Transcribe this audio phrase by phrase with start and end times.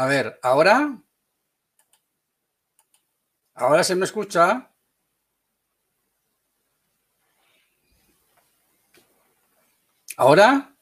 [0.00, 0.96] A ver, ¿ahora?
[3.52, 4.70] ¿Ahora se me escucha?
[10.16, 10.74] ¿Ahora?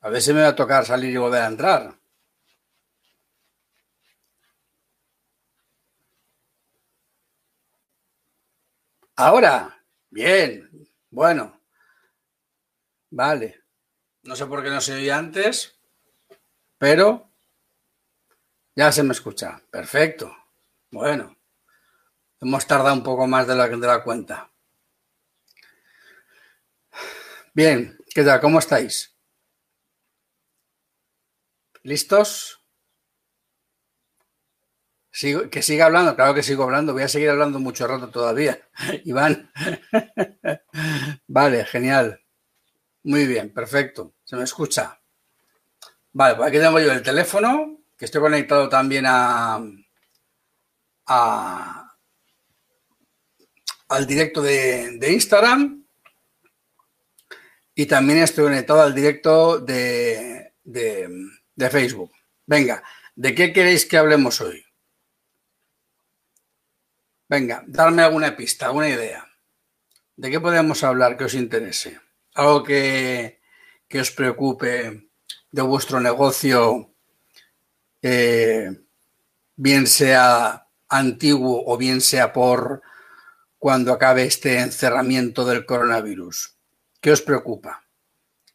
[0.00, 1.98] A ver si me va a tocar salir y volver a entrar.
[9.16, 9.84] Ahora.
[10.08, 10.70] Bien.
[11.10, 11.60] Bueno.
[13.10, 13.64] Vale.
[14.22, 15.81] No sé por qué no se oía antes,
[16.82, 17.30] pero
[18.74, 19.62] ya se me escucha.
[19.70, 20.36] Perfecto.
[20.90, 21.36] Bueno.
[22.40, 24.50] Hemos tardado un poco más de la, de la cuenta.
[27.54, 27.96] Bien.
[28.12, 28.40] ¿Qué tal?
[28.40, 29.16] ¿Cómo estáis?
[31.84, 32.58] ¿Listos?
[35.52, 38.58] que siga hablando, claro que sigo hablando, voy a seguir hablando mucho rato todavía.
[39.04, 39.52] Iván.
[41.28, 42.20] vale, genial.
[43.04, 44.14] Muy bien, perfecto.
[44.24, 45.01] Se me escucha.
[46.12, 49.60] Vale, pues aquí tengo yo el teléfono, que estoy conectado también a,
[53.88, 55.84] al directo de, Instagram
[57.74, 62.12] y también estoy conectado al directo de, de Facebook.
[62.46, 62.82] Venga,
[63.14, 64.64] ¿de qué queréis que hablemos hoy?
[67.28, 69.26] Venga, darme alguna pista, alguna idea.
[70.16, 71.98] ¿De qué podemos hablar que os interese?
[72.34, 73.40] Algo que,
[73.98, 75.11] os preocupe
[75.52, 76.92] de vuestro negocio,
[78.02, 78.68] eh,
[79.54, 82.82] bien sea antiguo o bien sea por
[83.58, 86.56] cuando acabe este encerramiento del coronavirus.
[87.00, 87.84] ¿Qué os preocupa?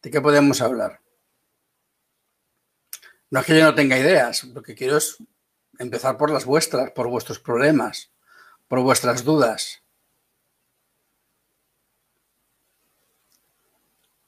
[0.02, 1.00] ¿De qué podemos hablar?
[3.30, 5.16] No es que yo no tenga ideas, lo que quiero es
[5.78, 8.10] empezar por las vuestras, por vuestros problemas
[8.68, 9.82] por vuestras dudas.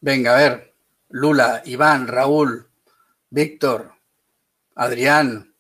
[0.00, 0.69] Venga, a ver.
[1.10, 2.70] Lula, Iván, Raúl,
[3.30, 3.94] Víctor,
[4.74, 5.50] Adrián.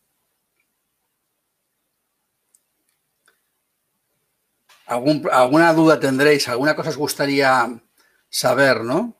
[4.86, 7.80] alguna duda tendréis, alguna cosa os gustaría
[8.28, 9.16] saber, ¿no?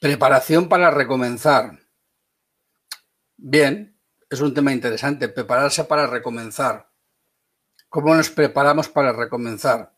[0.00, 1.80] Preparación para recomenzar.
[3.36, 3.98] Bien,
[4.30, 6.88] es un tema interesante, prepararse para recomenzar.
[7.88, 9.93] ¿Cómo nos preparamos para recomenzar?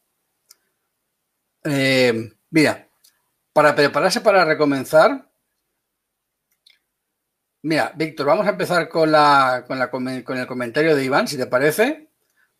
[1.68, 2.88] Eh, mira,
[3.52, 5.28] para prepararse para recomenzar,
[7.62, 11.36] mira, Víctor, vamos a empezar con, la, con, la, con el comentario de Iván, si
[11.36, 12.10] te parece,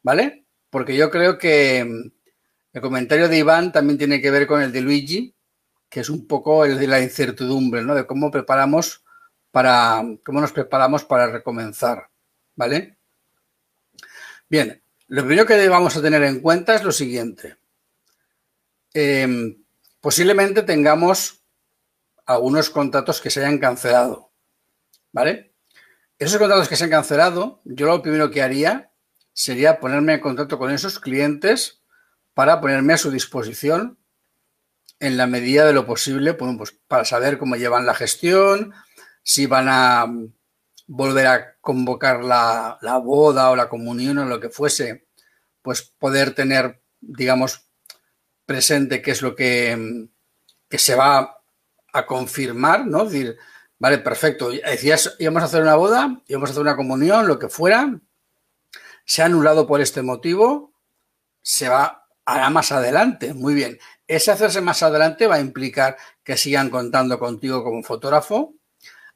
[0.02, 0.46] ¿vale?
[0.70, 2.12] Porque yo creo que mm,
[2.72, 5.34] el comentario de Iván también tiene que ver con el de Luigi,
[5.88, 7.94] que es un poco el de la incertidumbre, ¿no?
[7.94, 9.04] De cómo preparamos
[9.52, 12.08] para cómo nos preparamos para recomenzar,
[12.56, 12.98] ¿vale?
[14.48, 17.56] Bien, lo primero que vamos a tener en cuenta es lo siguiente.
[18.98, 19.62] Em,
[20.00, 21.44] posiblemente tengamos
[22.24, 24.32] algunos contratos que se hayan cancelado,
[25.12, 25.52] ¿vale?
[26.18, 28.90] Esos contratos que se han cancelado, yo lo primero que haría
[29.34, 31.82] sería ponerme en contacto con esos clientes
[32.32, 33.98] para ponerme a su disposición
[34.98, 38.72] en la medida de lo posible, pues para saber cómo llevan la gestión,
[39.22, 40.06] si van a
[40.86, 45.06] volver a convocar la, boda o la comunión o lo que fuese,
[45.60, 47.65] pues poder tener, digamos,
[48.46, 50.08] presente qué es lo que,
[50.70, 51.38] se va
[51.92, 53.04] a confirmar, ¿no?
[53.04, 53.36] decir,
[53.78, 57.48] vale, perfecto, decías, íbamos a hacer una boda, íbamos a hacer una comunión, lo que
[57.48, 57.98] fuera,
[59.04, 60.72] se ha anulado por este motivo,
[61.42, 63.78] se va, hará más adelante, muy bien.
[64.06, 68.54] Ese hacerse más adelante va a implicar que sigan contando contigo como fotógrafo,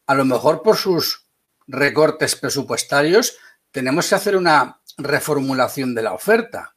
[0.06, 1.26] a lo mejor por sus
[1.68, 3.36] recortes presupuestarios
[3.70, 6.74] tenemos que hacer una reformulación de la oferta.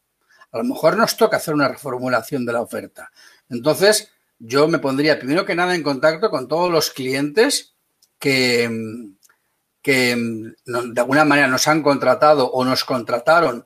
[0.54, 3.12] A lo mejor nos toca hacer una reformulación de la oferta.
[3.50, 7.76] Entonces, yo me pondría primero que nada en contacto con todos los clientes
[8.20, 8.70] que,
[9.82, 10.16] que
[10.66, 13.66] de alguna manera nos han contratado o nos contrataron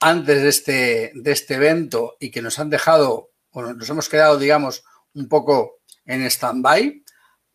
[0.00, 4.36] antes de este, de este evento y que nos han dejado o nos hemos quedado,
[4.36, 7.04] digamos, un poco en stand-by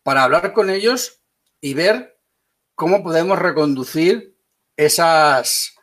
[0.02, 1.20] para hablar con ellos
[1.60, 2.18] y ver
[2.74, 4.34] cómo podemos reconducir
[4.76, 5.74] esas,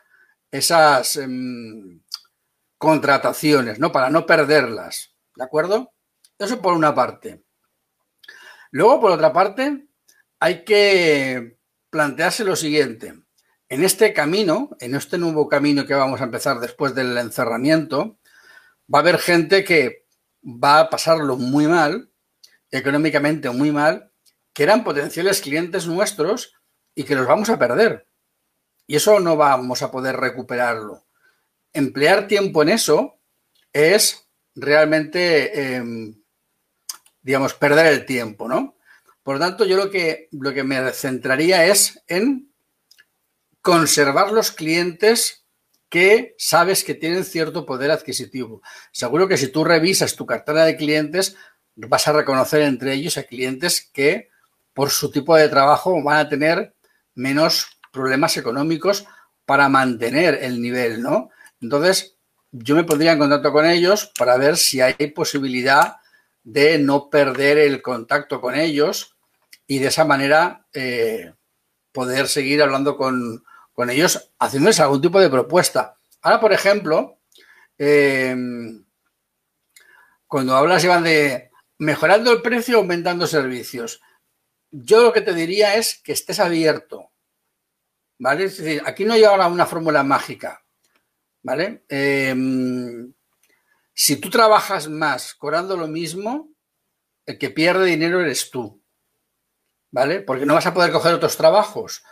[0.49, 2.01] esas em,
[2.77, 3.91] contrataciones, ¿no?
[3.91, 5.93] Para no perderlas, ¿de acuerdo?
[6.37, 7.43] Eso por una parte.
[8.71, 9.87] Luego, por otra parte,
[10.39, 11.57] hay que
[11.89, 13.13] plantearse lo siguiente.
[13.69, 18.19] En este camino, en este nuevo camino que vamos a empezar después del encerramiento,
[18.93, 20.05] va a haber gente que
[20.43, 22.11] va a pasarlo muy mal,
[22.71, 24.11] económicamente muy mal,
[24.53, 26.53] que eran potenciales clientes nuestros
[26.95, 28.07] y que los vamos a perder.
[28.85, 31.06] Y eso no vamos a poder recuperarlo.
[31.77, 33.19] Emplear tiempo en eso
[33.71, 36.15] es realmente, em,
[37.21, 38.77] digamos, perder el tiempo, ¿no?
[39.21, 42.51] Por lo tanto, yo lo que, lo que me centraría es en
[43.61, 45.45] conservar los clientes
[45.87, 48.63] que sabes que tienen cierto poder adquisitivo.
[48.91, 51.35] Seguro que si tú revisas tu cartera de clientes,
[51.75, 54.29] vas a reconocer entre ellos a clientes que
[54.73, 56.73] por su tipo de trabajo van a tener
[57.13, 59.05] menos problemas económicos
[59.45, 61.29] para mantener el nivel, ¿no?
[61.61, 62.17] Entonces,
[62.51, 65.97] yo me pondría en contacto con ellos para ver si hay posibilidad
[66.43, 69.17] de no perder el contacto con ellos
[69.67, 71.33] y de esa manera eh,
[71.91, 73.43] poder seguir hablando con,
[73.89, 75.97] ellos, haciéndoles algún tipo de propuesta.
[76.21, 77.19] Ahora, por ejemplo,
[77.77, 78.85] em,
[80.25, 84.01] cuando hablas, Iván, de mejorando el precio, aumentando servicios,
[84.71, 87.11] yo lo que te diría es que estés abierto,
[88.19, 88.45] ¿vale?
[88.45, 90.63] Es decir, aquí no hay ahora una fórmula mágica,
[91.43, 91.85] ¿vale?
[91.89, 93.13] Em,
[93.93, 96.53] si tú trabajas más cobrando lo mismo,
[97.25, 98.83] el que pierde dinero eres tú.
[99.91, 100.21] ¿Vale?
[100.21, 102.03] Porque no vas a poder coger otros trabajos.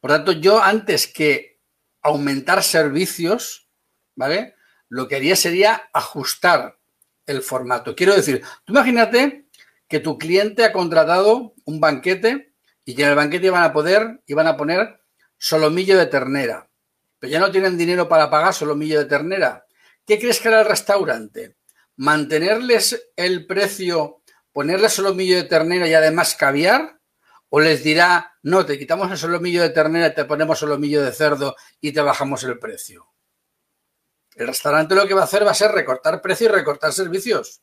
[0.00, 1.60] Por tanto, yo antes que
[2.02, 3.70] aumentar servicios,
[4.14, 4.54] ¿vale?
[4.88, 6.78] Lo que haría sería ajustar
[7.26, 7.96] el formato.
[7.96, 9.48] Quiero decir, tú imagínate
[9.88, 14.22] que tu cliente ha contratado un banquete y que en el banquete iban a poder,
[14.26, 15.00] iban a poner
[15.38, 16.70] solomillo de ternera.
[17.24, 19.64] Pero ya no tienen dinero para pagar solomillo de ternera.
[20.06, 21.56] ¿Qué crees que era el restaurante?
[21.96, 24.20] ¿Mantenerles el precio,
[24.52, 27.00] ponerles solomillo de ternera y además caviar?
[27.48, 31.56] ¿O les dirá, no, te quitamos el solomillo de ternera te ponemos solomillo de cerdo
[31.80, 33.06] y te bajamos el precio?
[34.34, 37.62] El restaurante lo que va a hacer va a ser recortar precio y recortar servicios.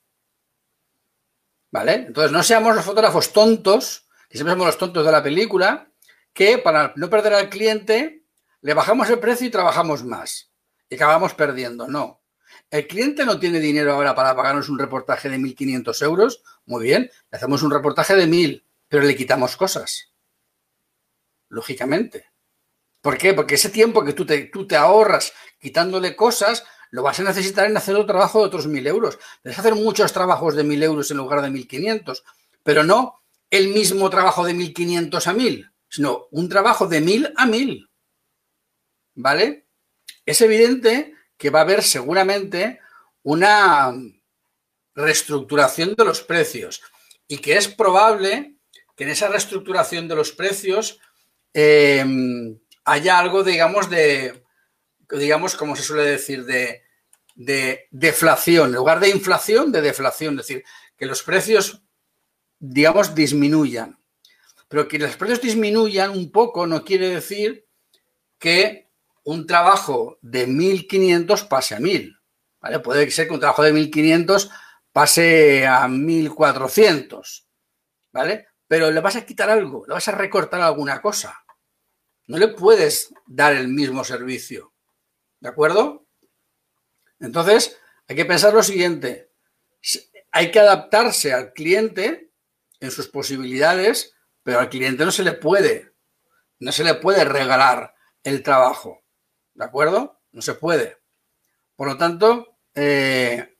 [1.70, 1.94] ¿Vale?
[2.08, 5.92] Entonces no seamos los fotógrafos tontos, que siempre somos los tontos de la película,
[6.34, 8.21] que para no perder al cliente
[8.62, 10.52] le bajamos el precio y trabajamos más.
[10.90, 11.88] Y acabamos perdiendo.
[11.88, 12.22] No.
[12.70, 16.44] El cliente no tiene dinero ahora para pagarnos un reportaje de 1.500 euros.
[16.66, 20.14] Muy bien, le hacemos un reportaje de 1.000, pero le quitamos cosas.
[21.50, 22.32] Lógicamente.
[23.02, 23.34] ¿Por qué?
[23.34, 27.96] Porque ese tiempo que tú te, ahorras quitándole cosas, lo vas a necesitar en hacer
[27.96, 29.20] otro trabajo de otros 1.000 euros.
[29.44, 32.22] Debes hacer muchos trabajos de 1.000 euros en lugar de 1.500,
[32.64, 37.48] pero no el mismo trabajo de 1.500 a 1.000, sino un trabajo de 1.000 a
[37.48, 37.91] 1.000.
[39.22, 39.68] ¿Vale?
[40.26, 42.80] Es evidente que va a haber seguramente
[43.22, 43.94] una
[44.96, 46.82] reestructuración de los precios
[47.28, 48.56] y que es probable
[48.96, 51.00] que en esa reestructuración de los precios
[51.54, 52.04] eh,
[52.84, 54.44] haya algo, digamos, de,
[55.12, 56.82] digamos, como se suele decir, de,
[57.36, 60.64] de deflación, en lugar de inflación, de deflación, es decir,
[60.98, 61.84] que los precios,
[62.60, 64.00] digamos, disminuyan.
[64.68, 67.68] Pero que los precios disminuyan un poco no quiere decir
[68.40, 68.91] que
[69.24, 72.18] un trabajo de 1.500 pase a 1.000.
[72.60, 72.80] ¿vale?
[72.80, 74.52] Puede ser que un trabajo de 1.500
[74.92, 77.46] pase a 1.400.
[78.12, 78.48] ¿Vale?
[78.68, 81.44] Pero le vas a quitar algo, le vas a recortar alguna cosa.
[82.28, 84.74] No le puedes dar el mismo servicio.
[85.40, 86.08] ¿De acuerdo?
[87.20, 89.32] Entonces, hay que pensar lo siguiente.
[90.32, 92.32] Hay que adaptarse al cliente
[92.80, 95.94] en sus posibilidades, pero al cliente no se le puede,
[96.60, 99.01] no se le puede regalar el trabajo.
[99.54, 100.22] ¿De acuerdo?
[100.32, 100.98] No se puede.
[101.76, 103.58] Por lo tanto, eh,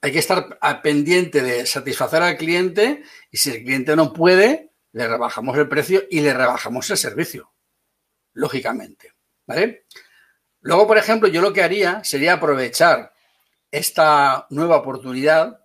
[0.00, 5.08] hay que estar pendiente de satisfacer al cliente y si el cliente no puede, le
[5.08, 7.52] rebajamos el precio y le rebajamos el servicio,
[8.32, 9.12] lógicamente.
[9.46, 9.86] ¿Vale?
[10.60, 13.12] Luego, por ejemplo, yo lo que haría sería aprovechar
[13.70, 15.60] esta nueva oportunidad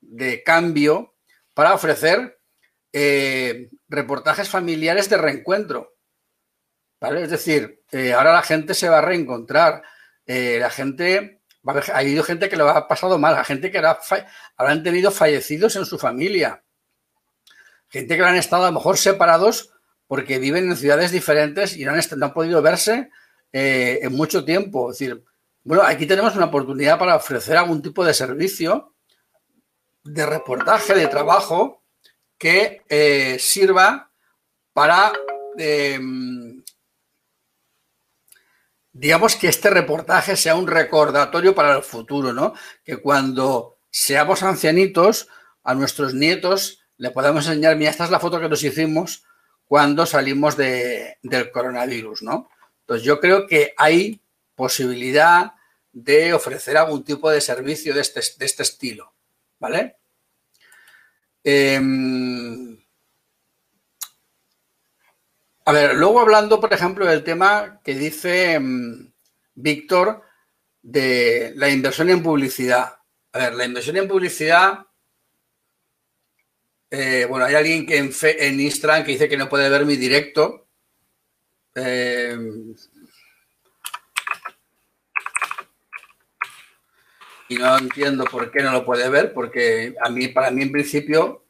[0.00, 1.16] de cambio
[1.54, 2.40] para ofrecer
[2.92, 5.97] eh, reportajes familiares de reencuentro.
[7.00, 9.82] Es decir, eh, ahora la gente se va a reencontrar,
[10.26, 14.82] eh, la gente, ha habido gente que lo ha pasado mal, la gente que habrán
[14.82, 16.64] tenido fallecidos en su familia,
[17.88, 19.70] gente que han estado a lo mejor separados
[20.08, 23.10] porque viven en ciudades diferentes y no han, podido verse
[23.52, 24.90] eh, en mucho tiempo.
[24.90, 25.22] Es decir,
[25.62, 28.94] bueno, aquí tenemos una oportunidad para ofrecer algún tipo de servicio
[30.02, 31.82] de reportaje, de trabajo
[32.38, 32.82] que
[33.38, 34.10] sirva
[34.72, 35.12] para
[38.98, 42.54] digamos que este reportaje sea un recordatorio para el futuro, ¿no?
[42.84, 45.28] Que cuando seamos ancianitos,
[45.62, 49.22] a nuestros nietos le podamos enseñar, mira, esta es la foto que nos hicimos
[49.66, 52.48] cuando salimos del coronavirus, ¿no?
[52.80, 54.20] Entonces yo creo que hay
[54.56, 55.52] posibilidad
[55.92, 59.14] de ofrecer algún tipo de servicio de este, de este estilo,
[59.60, 59.98] ¿vale?
[61.44, 62.77] Em,
[65.68, 69.12] a ver, luego hablando, por ejemplo, del tema que dice mm,
[69.54, 70.22] Víctor
[70.80, 72.96] de la inversión en publicidad.
[73.32, 74.86] A ver, la inversión en publicidad
[76.90, 79.96] Eh, bueno, hay alguien que en, en Instagram que dice que no puede ver mi
[79.96, 80.68] directo.
[81.74, 82.38] Eh,
[87.50, 90.72] y no entiendo por qué no lo puede ver, porque a mí, para mí en
[90.72, 91.44] principio,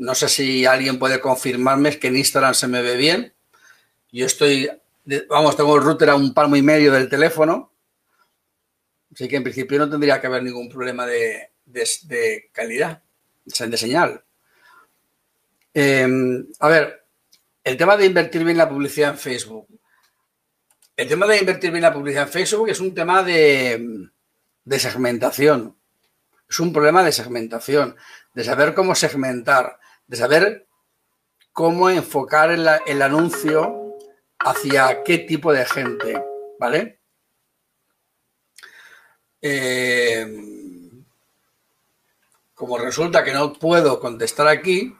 [0.00, 3.34] no sé si alguien puede confirmarme que en Instagram se me ve bien.
[4.10, 4.70] Yo estoy,
[5.28, 7.70] vamos, tengo el router a un palmo y medio del teléfono,
[9.12, 11.50] así que en principio no tendría que haber ningún problema de,
[12.50, 13.02] calidad,
[13.44, 14.24] de señal.
[15.74, 17.04] Em, a ver,
[17.62, 19.68] el tema de invertir bien la publicidad en Facebook.
[20.96, 24.08] El tema de invertir bien la publicidad en Facebook es un tema de,
[24.64, 25.76] de segmentación.
[26.48, 27.96] Es un problema de segmentación,
[28.32, 29.78] de saber cómo segmentar,
[30.10, 30.66] de saber
[31.52, 33.96] cómo enfocar el, anuncio
[34.40, 36.20] hacia qué tipo de gente,
[36.58, 36.98] ¿vale?
[39.40, 40.26] Eh,
[42.54, 44.96] como resulta que no puedo contestar aquí,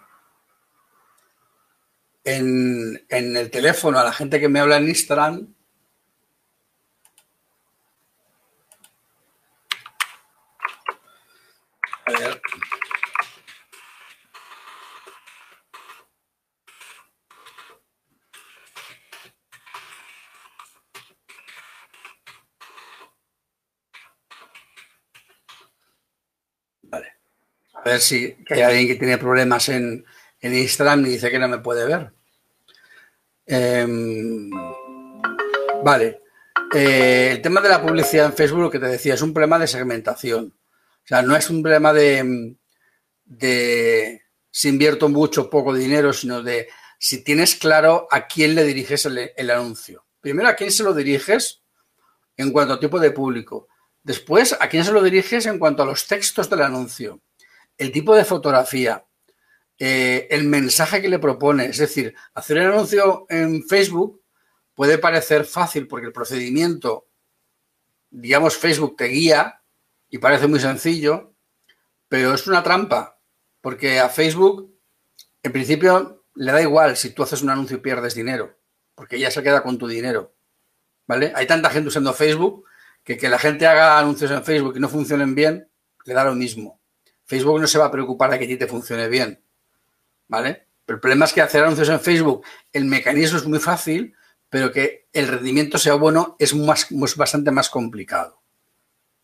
[2.23, 5.55] en, en, el teléfono a la gente que me habla en Instagram,
[26.91, 27.13] Vale.
[27.75, 30.05] A ver si hay alguien que tiene problemas en,
[30.43, 32.13] Instagram y dice que no me puede ver.
[33.47, 34.51] Em,
[35.85, 36.23] vale.
[36.73, 39.59] Eh, el tema de la publicidad en Facebook, lo que te decía, es un problema
[39.59, 40.55] de segmentación.
[41.05, 42.57] O sea, no es un problema de,
[43.25, 46.69] de si invierto mucho o poco dinero, sino de
[46.99, 50.05] si tienes claro a quién le diriges el, anuncio.
[50.21, 51.63] Primero, a quién se lo diriges
[52.37, 53.69] en cuanto a tipo de público.
[54.03, 57.23] Después, a quién se lo diriges en cuanto a los textos del anuncio,
[57.81, 59.07] el tipo de fotografía,
[59.79, 61.65] eh, el mensaje que le propone.
[61.65, 64.23] Es decir, hacer el anuncio en Facebook
[64.75, 67.09] puede parecer fácil porque el procedimiento,
[68.11, 69.63] digamos, Facebook te guía
[70.11, 71.33] y parece muy sencillo,
[72.07, 73.19] pero es una trampa
[73.63, 74.79] porque a Facebook,
[75.43, 78.59] en principio, le da igual si tú haces un anuncio y pierdes dinero,
[78.95, 80.35] porque ya se queda con tu dinero.
[81.07, 81.33] ¿Vale?
[81.35, 82.67] Hay tanta gente usando Facebook
[83.05, 85.71] que que la gente haga anuncios en Facebook y no funcionen bien,
[86.05, 86.80] le da lo mismo.
[87.31, 89.41] Facebook no se va a preocupar de que a ti te funcione bien.
[90.27, 90.67] ¿Vale?
[90.85, 94.17] Pero el problema es que hacer anuncios en Facebook, el mecanismo es muy fácil,
[94.49, 98.43] pero que el rendimiento sea bueno es, más, es bastante más complicado.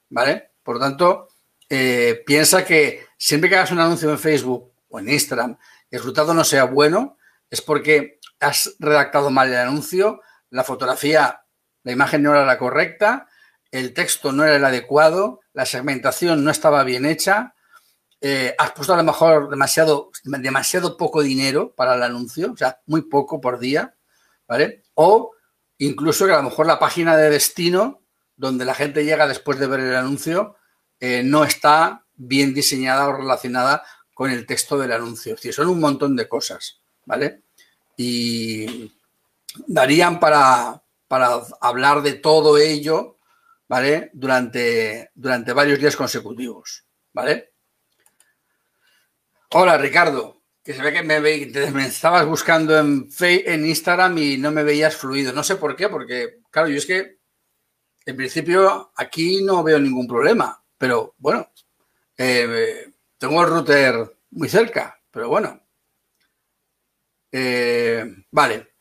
[0.09, 0.53] ¿Vale?
[0.63, 1.29] Por lo tanto,
[1.69, 5.59] eh, piensa que siempre que hagas un anuncio en Facebook o en Instagram,
[5.91, 7.19] el resultado no sea bueno,
[7.51, 11.41] es porque has redactado mal el anuncio, la fotografía,
[11.83, 13.27] la imagen no era la correcta,
[13.73, 17.56] el texto no era el adecuado, la segmentación no estaba bien hecha,
[18.29, 22.81] eh, has puesto a lo mejor demasiado, demasiado poco dinero para el anuncio, o sea,
[22.87, 23.95] muy poco por día,
[24.49, 24.83] ¿vale?
[24.95, 25.31] O
[25.79, 28.03] incluso que a lo mejor la página de destino,
[28.35, 30.57] donde la gente llega después de ver el anuncio,
[30.99, 35.35] eh, no está bien diseñada o relacionada con el texto del anuncio.
[35.35, 37.43] Es decir, son un montón de cosas, ¿vale?
[37.97, 38.93] Y
[39.69, 43.19] darían para, para hablar de todo ello,
[43.69, 44.11] ¿vale?
[44.15, 47.53] Durante, durante varios días consecutivos, ¿vale?
[49.53, 54.51] Hola, Ricardo, que se ve que me, me estabas buscando en, en Instagram y no
[54.51, 55.33] me veías fluido.
[55.33, 57.19] No sé por qué, porque, claro, yo es que
[58.07, 60.61] en principio aquí no veo ningún problema.
[60.77, 61.49] Pero bueno,
[62.19, 65.61] eh, tengo el router muy cerca, pero bueno.
[67.31, 68.75] Eh, vale.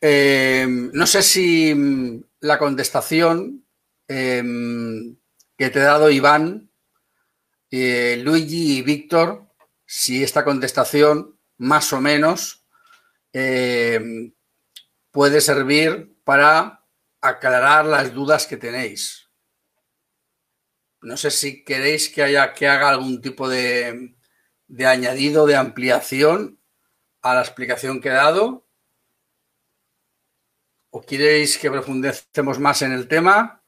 [0.00, 3.66] Eh, no sé si la contestación
[4.08, 5.16] em,
[5.56, 6.70] que te he dado Iván,
[8.22, 9.48] Luigi y Víctor,
[9.86, 12.64] si esta contestación más o menos
[13.32, 14.32] em,
[15.10, 16.84] puede servir para
[17.20, 19.30] aclarar las dudas que tenéis.
[21.00, 24.16] No sé si queréis que haya que haga algún tipo de,
[24.68, 26.60] de añadido, de ampliación
[27.22, 28.66] a la explicación que he dado.
[30.90, 33.64] ¿O queréis que profundicemos más en el tema?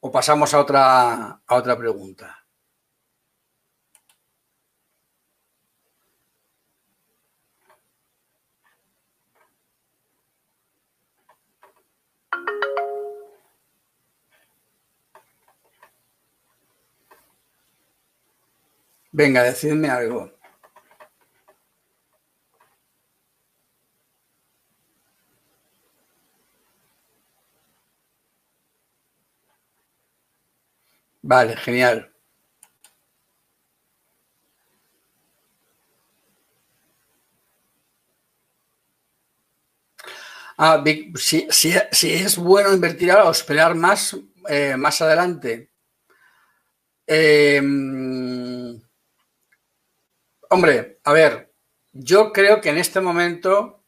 [0.00, 2.45] ¿O pasamos a otra, a otra pregunta?
[19.20, 20.30] Venga, decidme algo.
[31.22, 32.10] Vale, genial.
[40.58, 40.82] Ah,
[41.16, 44.16] si, si, si, es bueno invertir ahora o esperar más,
[44.48, 45.70] eh, más adelante.
[47.06, 47.60] Eh,
[50.50, 51.52] hombre, a ver,
[51.92, 53.84] yo creo que en este momento,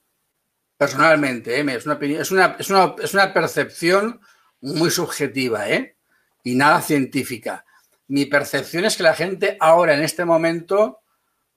[0.77, 4.21] personalmente, eh, es, una, es, una, es, una, es una percepción
[4.61, 5.97] muy subjetiva ¿eh?
[6.43, 7.65] y nada científica.
[8.09, 11.01] Mi percepción es que la gente ahora, en este momento,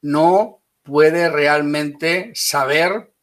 [0.02, 3.14] no puede realmente saber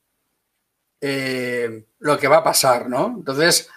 [1.01, 3.15] eh, lo que va a pasar, ¿no?
[3.19, 3.69] Entonces,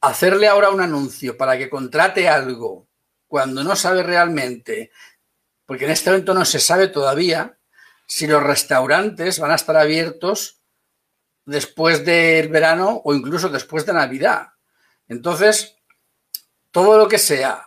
[0.00, 2.88] hacerle ahora un anuncio para que contrate algo
[3.26, 4.90] cuando no sabe realmente,
[5.68, 7.58] porque en este momento no se sabe todavía
[8.06, 10.62] si los restaurantes van a estar abiertos
[11.44, 14.54] después del verano o incluso después de Navidad.
[15.08, 15.76] Entonces,
[16.70, 17.66] todo lo que sea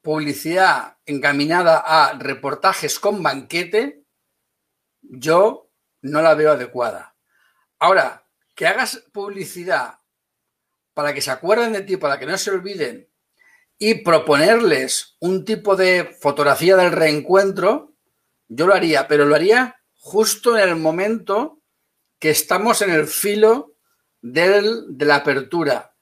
[0.00, 4.04] publicidad encaminada a reportajes con banquete,
[5.00, 7.16] yo no la veo adecuada.
[7.80, 9.98] Ahora, que hagas publicidad
[10.94, 13.11] para que se acuerden de ti, para que no se olviden,
[13.82, 17.96] y proponerles un tipo de fotografía del reencuentro,
[18.46, 21.58] yo lo haría, pero lo haría justo en el momento
[22.20, 23.74] que estamos en el filo
[24.20, 25.96] de la apertura,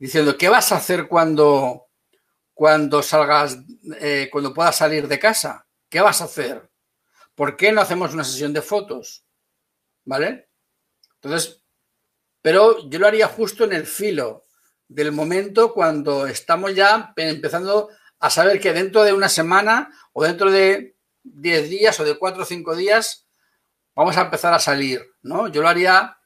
[0.00, 1.86] diciendo, ¿qué vas a hacer cuando,
[2.54, 3.56] cuando salgas,
[4.00, 5.64] eh, cuando puedas salir de casa?
[5.88, 6.72] ¿Qué vas a hacer?
[7.36, 9.24] ¿Por qué no hacemos una sesión de fotos?
[10.04, 10.48] ¿Vale?
[11.20, 11.62] Entonces,
[12.40, 14.42] pero yo lo haría justo en el filo
[14.94, 20.50] del momento cuando estamos ya empezando a saber que dentro de una semana o dentro
[20.50, 23.26] de 10 días o de 4 o 5 días
[23.94, 25.48] vamos a empezar a salir, ¿no?
[25.48, 26.18] Yo lo haría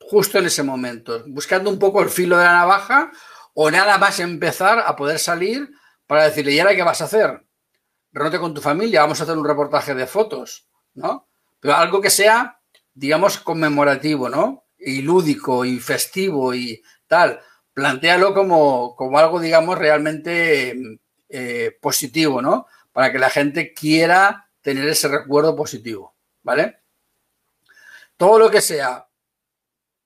[0.00, 3.10] justo en ese momento, buscando un poco el filo de la navaja
[3.54, 5.70] o nada más empezar a poder salir
[6.06, 7.46] para decirle, ¿y ahora qué vas a hacer?
[8.12, 11.28] Renote con tu familia, vamos a hacer un reportaje de fotos, ¿no?
[11.60, 12.60] Pero algo que sea,
[12.92, 14.66] digamos, conmemorativo, ¿no?
[14.76, 17.40] Y lúdico y festivo y tal.
[17.74, 22.66] Plantéalo como, como algo, digamos, realmente eh, positivo, ¿no?
[22.92, 26.80] Para que la gente quiera tener ese recuerdo positivo, ¿vale?
[28.16, 29.08] Todo lo que sea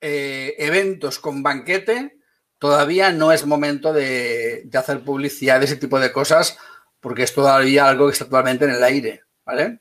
[0.00, 2.18] eh, eventos con banquete,
[2.59, 6.59] todavía no es momento de, hacer publicidad de ese tipo de cosas
[7.00, 9.81] porque es todavía algo que está actualmente en el aire, ¿vale?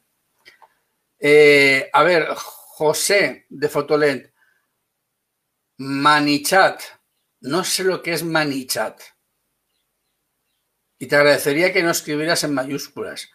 [1.19, 4.27] Eh, a ver, José de Fotolent,
[5.77, 6.81] Manichat,
[7.45, 9.01] no sé lo que es Manichat.
[10.97, 13.29] Y te agradecería que no escribieras en mayúsculas,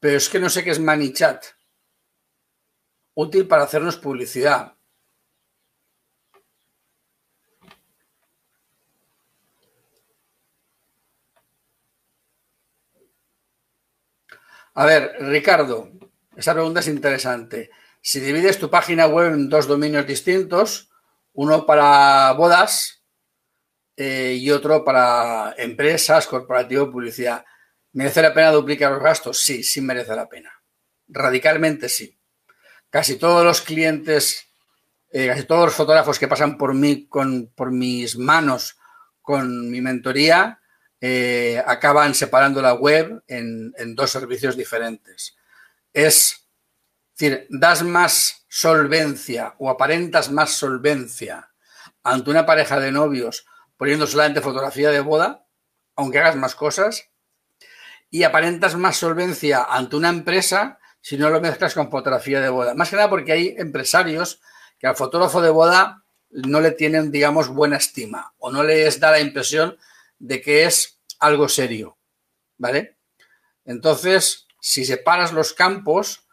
[0.00, 1.44] pero es que no sé qué es Manichat.
[3.14, 4.76] Útil para hacernos publicidad.
[14.76, 15.92] A ver, Ricardo,
[16.36, 17.70] esa pregunta es interesante.
[18.00, 20.90] Si divides tu página web en dos dominios distintos,
[21.32, 23.03] uno para bodas
[23.96, 27.44] eh, y otro para empresas, corporativo, publicidad,
[27.92, 29.40] ¿merece la pena duplicar los gastos?
[29.40, 30.52] Sí, sí merece la pena.
[31.08, 32.18] Radicalmente sí.
[32.90, 34.46] Casi todos los clientes,
[35.10, 38.78] eh, casi todos los fotógrafos que pasan por mí, con, por mis manos,
[39.20, 40.60] con mi mentoría,
[41.06, 45.36] eh, acaban separando la web en, dos servicios diferentes.
[45.92, 46.48] Es
[47.12, 51.50] decir, das más solvencia o aparentas más solvencia
[52.02, 55.46] ante una pareja de novios poniendo solamente fotografía de boda,
[55.96, 57.10] aunque hagas más cosas,
[58.10, 62.74] y aparentas más solvencia ante una empresa si no lo mezclas con fotografía de boda.
[62.74, 64.40] Más que nada porque hay empresarios
[64.78, 69.10] que al fotógrafo de boda no le tienen, digamos, buena estima o no les da
[69.10, 69.76] la impresión
[70.18, 71.98] de que es algo serio,
[72.56, 72.96] ¿vale?
[73.64, 76.26] Entonces, si separas los campos,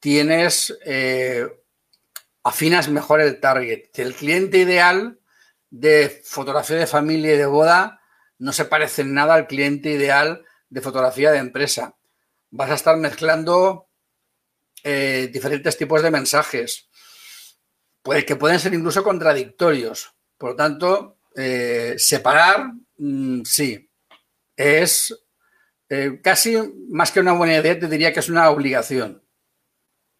[0.00, 1.48] tienes, eh,
[2.42, 3.88] afinas mejor el target.
[3.94, 5.18] El cliente ideal
[5.74, 8.00] de fotografía de familia y de boda
[8.38, 11.96] no se parece en nada al cliente ideal de fotografía de empresa.
[12.50, 13.88] Vas a estar mezclando
[14.84, 16.88] eh, diferentes tipos de mensajes,
[18.02, 20.14] pues, que pueden ser incluso contradictorios.
[20.38, 23.90] Por lo tanto, eh, separar, mm, sí,
[24.56, 25.24] es
[25.88, 26.56] eh, casi
[26.88, 29.24] más que una buena idea, te diría que es una obligación.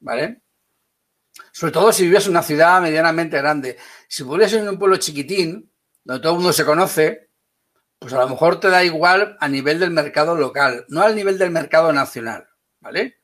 [0.01, 0.43] ¿Vale?
[1.55, 3.79] Sobre todo si vives en una ciudad medianamente grande.
[4.09, 5.71] Si vives en un pueblo chiquitín,
[6.03, 7.31] donde todo el mundo se conoce,
[8.01, 11.39] pues a lo mejor te da igual a nivel del mercado local, no al nivel
[11.39, 12.49] del mercado nacional.
[12.81, 13.21] ¿Vale?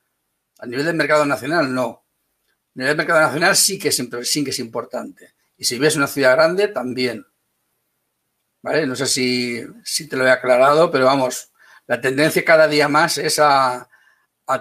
[0.61, 2.07] A nivel del mercado nacional, no.
[2.47, 5.35] A nivel del mercado nacional sí que es, sí que es importante.
[5.57, 7.27] Y si vives en una ciudad grande, también.
[8.63, 8.87] ¿vale?
[8.87, 11.51] No sé si, te lo he aclarado, pero vamos,
[11.87, 13.89] la tendencia cada día más es a,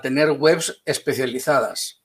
[0.04, 1.99] tener webs especializadas,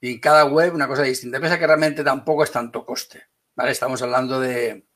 [0.00, 1.40] Y cada web una cosa distinta.
[1.40, 3.26] Piensa que realmente tampoco es tanto coste.
[3.54, 3.72] ¿Vale?
[3.72, 4.86] Estamos hablando de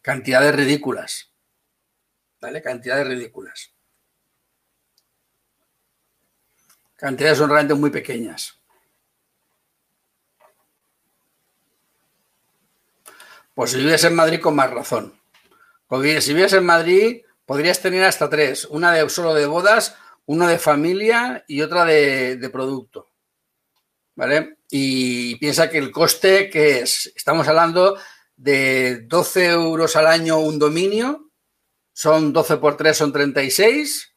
[0.00, 1.32] cantidades ridículas.
[2.40, 2.62] ¿Vale?
[2.62, 3.74] Cantidades ridículas.
[6.96, 8.58] Cantidades son realmente muy pequeñas.
[13.54, 15.20] Pues si vives en Madrid con más razón.
[15.86, 18.64] Porque si vives en Madrid, podrías tener hasta tres.
[18.64, 23.09] Una de solo de bodas, una de familia y otra de, de producto.
[24.20, 24.58] ¿Vale?
[24.70, 27.96] Y piensa que el coste que es, estamos hablando
[28.36, 31.30] de 12 euros al año un dominio,
[31.94, 34.10] son 12 por 3, son 36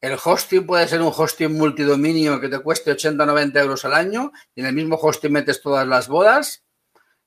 [0.00, 3.94] el hosting puede ser un hosting multidominio que te cueste 80 o 90 euros al
[3.94, 6.64] año y en el mismo hosting metes todas las bodas.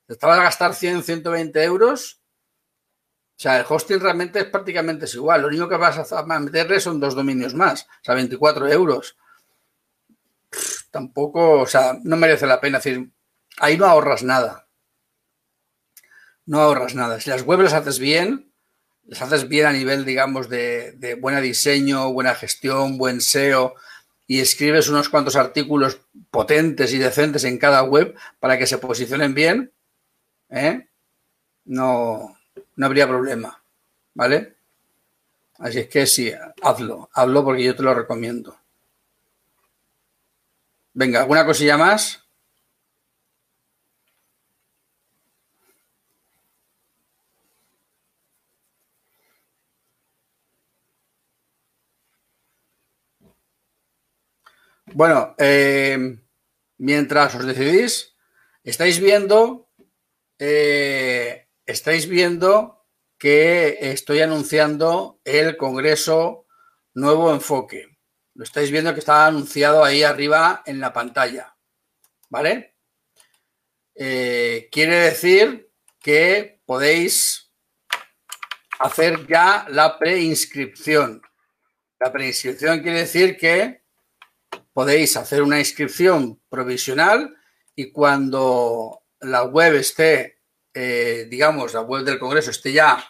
[0.08, 2.20] Te vas a gastar 100, 120 euros.
[3.38, 5.42] O sea, el hosting realmente es prácticamente igual.
[5.42, 9.18] Lo único que vas a meterle son dos dominios más, o sea, 24 euros.
[10.94, 12.78] Tampoco, o sea, no merece la pena.
[12.78, 13.10] decir,
[13.58, 14.68] ahí no ahorras nada.
[16.46, 17.20] No ahorras nada.
[17.20, 18.52] Si las webs las haces bien,
[19.06, 23.76] les haces bien a nivel, digamos, de, de buen diseño, buena gestión, buen SEO
[24.28, 29.34] y escribes unos cuantos artículos potentes y decentes en cada web para que se posicionen
[29.34, 29.72] bien,
[30.50, 30.88] ¿eh?
[31.66, 32.38] no,
[32.76, 33.62] no habría problema,
[34.14, 34.56] ¿vale?
[35.58, 38.63] Así es que sí, hazlo, hazlo porque yo te lo recomiendo.
[40.96, 42.24] Venga, ¿alguna cosilla más?
[54.94, 56.18] Bueno, eh,
[56.78, 58.16] mientras os decidís,
[58.64, 59.70] estáis viendo,
[60.40, 62.86] eh, estáis viendo
[63.20, 66.48] que estoy anunciando el Congreso
[66.94, 67.93] Nuevo Enfoque.
[68.36, 71.56] Lo estáis viendo que está anunciado ahí arriba en la pantalla.
[72.30, 72.76] ¿Vale?
[73.96, 75.70] Eh, quiere decir
[76.00, 77.52] que podéis
[78.80, 81.22] hacer ya la preinscripción.
[82.00, 83.84] La preinscripción quiere decir que
[84.74, 87.36] podéis hacer una inscripción provisional
[87.76, 90.42] y cuando la web esté,
[90.74, 93.04] eh, digamos, la web del Congreso esté ya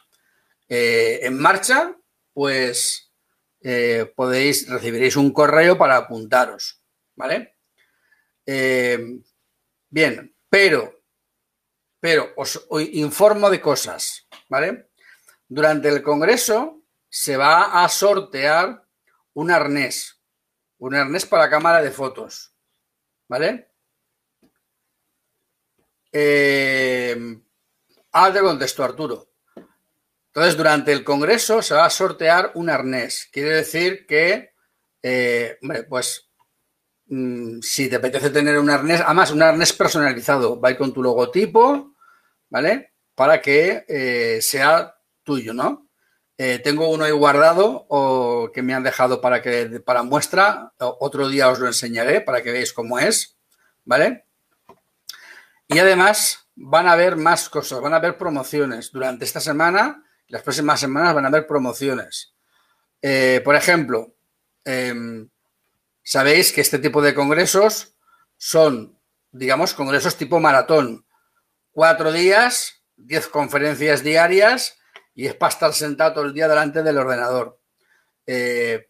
[0.68, 1.96] eh, en marcha,
[2.34, 3.03] pues
[3.64, 6.84] eh, podéis, recibiréis un correo para apuntaros,
[7.16, 7.56] ¿vale?
[9.90, 11.02] bien, pero,
[12.00, 14.90] pero os informo de cosas, ¿vale?
[15.48, 18.86] Durante el Congreso se va a sortear
[19.34, 20.20] un arnés,
[20.80, 22.54] un arnés para cámara de fotos.
[23.28, 23.72] ¿Vale?
[26.12, 27.42] Eh,
[28.12, 29.33] ahora te contesto, Arturo.
[30.36, 33.30] Entonces, durante el congreso se va a sortear un arnés.
[33.32, 34.54] Quiere decir que,
[35.04, 36.28] eh, pues,
[37.06, 41.94] mm, si te apetece tener un arnés, además, un arnés personalizado, va con tu logotipo,
[42.50, 42.94] ¿vale?
[43.14, 45.88] Para que eh, sea tuyo, ¿no?
[46.40, 50.74] Eh, tengo uno ahí guardado o que me han dejado para que para muestra.
[50.80, 53.38] Otro día os lo enseñaré para que veáis cómo es,
[53.86, 54.26] ¿vale?
[55.68, 58.92] Y además van a haber más cosas, van a haber promociones.
[58.92, 62.34] Durante esta semana, las próximas semanas van a haber promociones.
[63.04, 64.16] Eh, por ejemplo,
[64.66, 65.30] em,
[66.02, 67.94] sabéis que este tipo de congresos
[68.36, 69.00] son,
[69.32, 71.06] digamos, congresos tipo maratón.
[71.70, 74.80] Cuatro días, diez conferencias diarias
[75.14, 77.62] y es para estar sentado todo el día delante del ordenador.
[78.26, 78.90] Eh,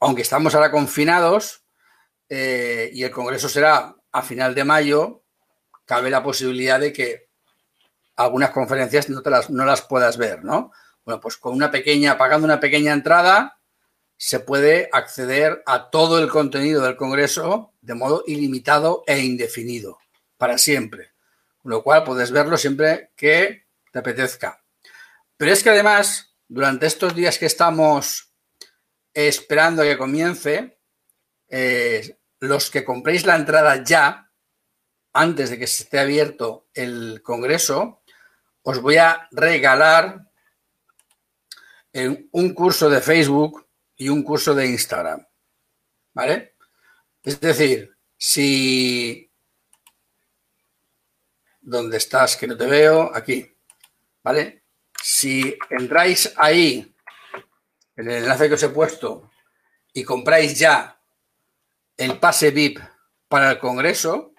[0.00, 1.62] aunque estamos ahora confinados
[2.30, 5.24] eh, y el Congreso será a final de mayo,
[5.84, 7.27] cabe la posibilidad de que
[8.18, 10.72] algunas conferencias no, te las, no las puedas ver, ¿no?
[11.04, 13.60] Bueno, pues con una pequeña, pagando una pequeña entrada,
[14.16, 19.98] se puede acceder a todo el contenido del Congreso de modo ilimitado e indefinido,
[20.36, 21.12] para siempre.
[21.62, 24.64] Con lo cual puedes verlo siempre que te apetezca.
[25.36, 28.32] Pero es que además, durante estos días que estamos
[29.14, 30.80] esperando que comience,
[31.48, 34.32] eh, los que compréis la entrada ya,
[35.12, 38.02] antes de que se esté abierto el Congreso,
[38.70, 40.26] os voy a regalar
[42.32, 45.26] un curso de Facebook y un curso de Instagram.
[46.12, 46.56] ¿Vale?
[47.22, 49.32] Es decir, si...
[51.62, 52.36] ¿Dónde estás?
[52.36, 53.10] Que no te veo.
[53.14, 53.50] Aquí.
[54.22, 54.64] ¿Vale?
[55.02, 56.94] Si entráis ahí,
[57.96, 59.30] en el enlace que os he puesto,
[59.94, 61.00] y compráis ya
[61.96, 62.80] el pase VIP
[63.28, 64.34] para el Congreso,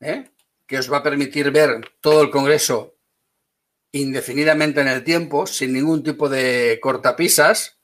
[0.00, 0.30] ¿eh?
[0.66, 2.95] que os va a permitir ver todo el Congreso
[4.00, 7.78] indefinidamente en el tiempo, sin ningún tipo de cortapisas,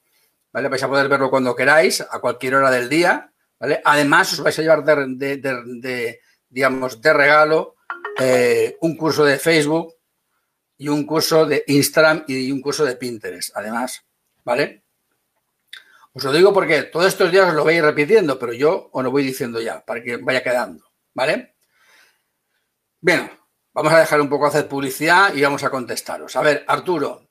[0.52, 0.68] ¿vale?
[0.68, 3.80] Vais a poder verlo cuando queráis, a cualquier hora del día, ¿vale?
[3.84, 7.76] Además, os vais a llevar de, digamos, de regalo
[8.18, 9.94] eh, un curso de Facebook
[10.76, 14.04] y un curso de Instagram y un curso de Pinterest, además,
[14.44, 14.82] ¿vale?
[16.14, 19.10] Os lo digo porque todos estos días os lo veis repitiendo, pero yo os lo
[19.10, 21.54] voy diciendo ya, para que vaya quedando, ¿vale?
[23.00, 23.30] Bien,
[23.72, 26.36] vamos a dejar un poco hacer publicidad y vamos a contestaros.
[26.36, 27.28] A ver, Arturo,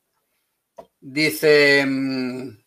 [1.00, 2.58] dice, mm,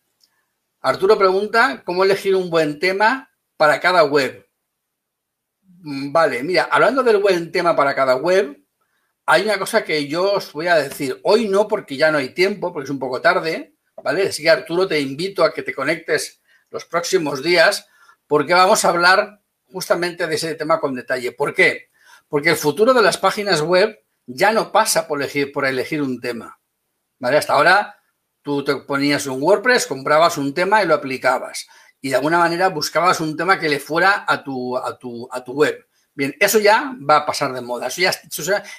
[0.81, 4.47] Arturo pregunta, ¿cómo elegir un buen tema para cada web?
[5.63, 8.65] Mm, vale, mira, hablando del buen tema para cada web,
[9.25, 11.19] hay una cosa que yo os voy a decir.
[11.23, 14.27] Hoy no, porque ya no hay tiempo, porque es un poco tarde, ¿vale?
[14.27, 17.87] Así que Arturo, te invito a que te conectes los próximos días,
[18.27, 21.31] porque vamos a hablar justamente de ese tema con detalle.
[21.31, 21.89] ¿Por qué?
[22.27, 26.59] Porque el futuro de las páginas web ya no pasa por elegir, un tema.
[27.21, 27.95] Hasta ahora
[28.41, 31.67] tú te ponías un WordPress, comprabas un tema y lo aplicabas.
[32.01, 34.77] Y de alguna manera buscabas un tema que le fuera a tu,
[35.47, 35.87] web.
[36.13, 38.13] Bien, eso ya va a pasar de moda, eso ya,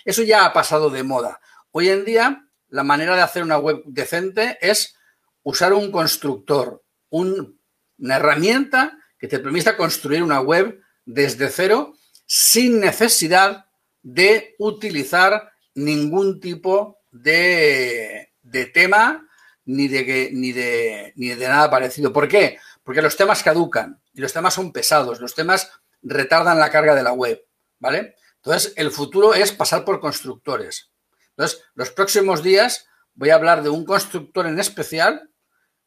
[0.05, 1.41] eso ya ha pasado de moda.
[1.71, 4.97] Hoy en día, la manera de hacer una web decente es
[5.43, 11.95] usar un constructor, una herramienta que te permita construir una web desde cero
[12.27, 13.67] sin necesidad
[14.03, 18.33] de utilizar ningún tipo de,
[18.75, 19.27] tema
[19.65, 22.13] ni de, ni, de, ni de nada parecido.
[22.13, 22.59] ¿Por qué?
[22.83, 25.71] Porque los temas caducan y los temas son pesados, los temas
[26.03, 27.45] retardan la carga de la web,
[27.79, 28.17] ¿vale?
[28.37, 30.91] Entonces, el futuro es pasar por constructores.
[31.31, 35.31] Entonces, los próximos días voy a hablar de un constructor en especial,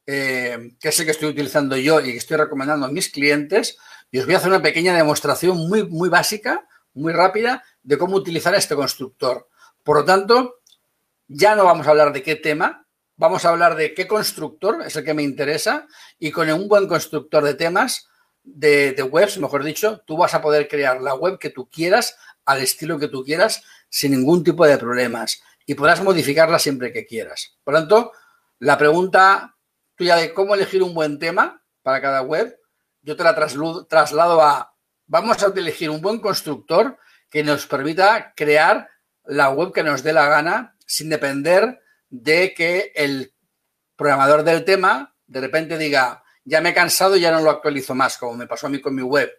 [0.05, 3.77] eh, que es el que estoy utilizando yo y que estoy recomendando a mis clientes,
[4.11, 8.15] y os voy a hacer una pequeña demostración muy, muy básica, muy rápida, de cómo
[8.15, 9.47] utilizar este constructor.
[9.83, 10.55] Por lo tanto,
[11.27, 14.95] ya no vamos a hablar de qué tema, vamos a hablar de qué constructor es
[14.95, 18.07] el que me interesa y con un buen constructor de temas
[18.43, 22.61] de, webs, mejor dicho, tú vas a poder crear la web que tú quieras, al
[22.61, 25.41] estilo que tú quieras, sin ningún tipo de problemas.
[25.65, 27.57] Y podrás modificarla siempre que quieras.
[27.63, 28.11] Por lo tanto,
[28.57, 29.55] la pregunta
[29.95, 32.58] tuya de cómo elegir un buen tema para cada web,
[33.09, 34.75] yo te la traslado a,
[35.07, 36.95] vamos a elegir un buen constructor
[37.27, 38.87] que nos permita crear
[39.25, 43.33] la web que nos dé la gana sin depender de que el
[43.95, 47.95] programador del tema de repente diga, ya me he cansado y ya no lo actualizo
[47.95, 49.31] más, como me pasó a mí con mi web.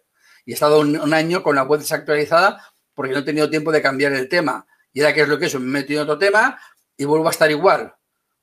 [0.44, 3.80] Y he estado un, año con la web desactualizada porque no he tenido tiempo de
[3.80, 4.66] cambiar el tema.
[4.92, 5.54] Y ahora, ¿qué es lo que es?
[5.54, 6.59] Me he metido en otro tema
[6.96, 7.94] y vuelvo a estar igual.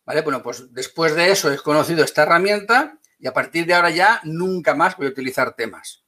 [0.05, 0.21] ¿Vale?
[0.21, 4.21] Bueno, pues después de eso he conocido esta herramienta y a partir de ahora ya
[4.23, 6.03] nunca más voy a utilizar temas.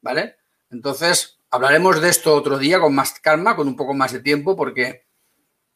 [0.00, 0.36] ¿Vale?
[0.70, 4.56] Entonces, hablaremos de esto otro día con más calma, con un poco más de tiempo,
[4.56, 5.06] porque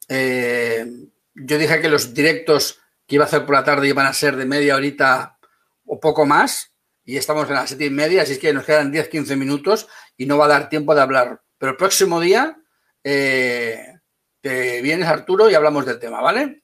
[0.07, 0.85] eh,
[1.33, 4.35] yo dije que los directos que iba a hacer por la tarde iban a ser
[4.35, 5.37] de media horita
[5.85, 6.71] o poco más
[7.03, 10.37] y estamos en las siete y media, así que nos quedan 10-15 minutos y no
[10.37, 11.41] va a dar tiempo de hablar.
[11.57, 12.57] Pero el próximo día
[13.03, 13.99] eh,
[14.41, 16.63] te vienes, Arturo, y hablamos del tema, ¿vale?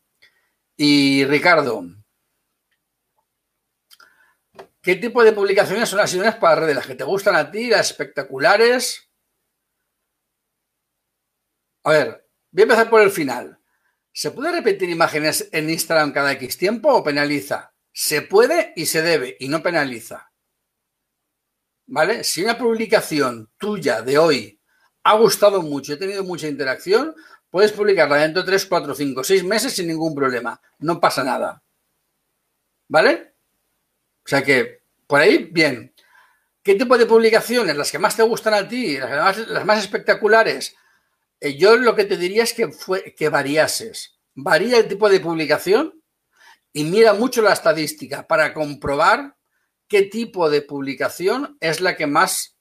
[0.76, 1.84] Y Ricardo,
[4.82, 6.76] ¿qué tipo de publicaciones son las ideales para redes?
[6.76, 9.10] ¿Las que te gustan a ti, las espectaculares?
[11.84, 13.60] A ver, voy a empezar por el final.
[14.14, 17.74] ¿Se puede repetir imágenes en Instagram cada X tiempo o penaliza?
[17.94, 20.32] Se puede y se debe y no penaliza.
[21.88, 22.24] ¿Vale?
[22.24, 24.62] Si una publicación tuya de hoy
[25.04, 27.16] ha gustado mucho, he tenido mucha interacción,
[27.50, 30.62] puedes publicarla dentro de 3, 4, 5, 6 meses sin ningún problema.
[30.80, 31.64] No pasa nada.
[32.88, 33.31] ¿Vale?
[34.32, 35.94] Sea que, por ahí, bien.
[36.64, 37.76] ¿Qué tipo de publicaciones?
[37.76, 40.74] Las que más te gustan a ti, las más, espectaculares.
[41.42, 44.18] Eh, yo lo que te diría es que, fue, que variases.
[44.34, 46.02] Varía el tipo de publicación
[46.72, 49.36] y mira mucho la estadística para comprobar
[49.90, 52.56] qué tipo de publicación es la que más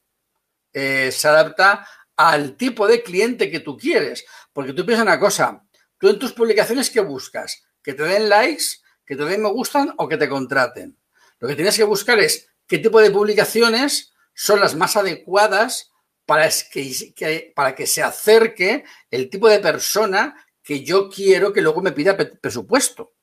[0.73, 4.25] eh, se adapta al tipo de cliente que tú quieres.
[4.53, 5.65] Porque tú piensas una cosa,
[5.99, 7.63] tú en tus publicaciones, ¿qué buscas?
[7.81, 8.65] Que te den likes,
[9.07, 11.00] que te den me gustan o que te contraten.
[11.41, 15.91] Lo que tienes que buscar es qué tipo de publicaciones son las más adecuadas
[16.25, 21.83] para que, para que se acerque el tipo de persona que yo quiero que luego
[21.83, 23.15] me pida presupuesto.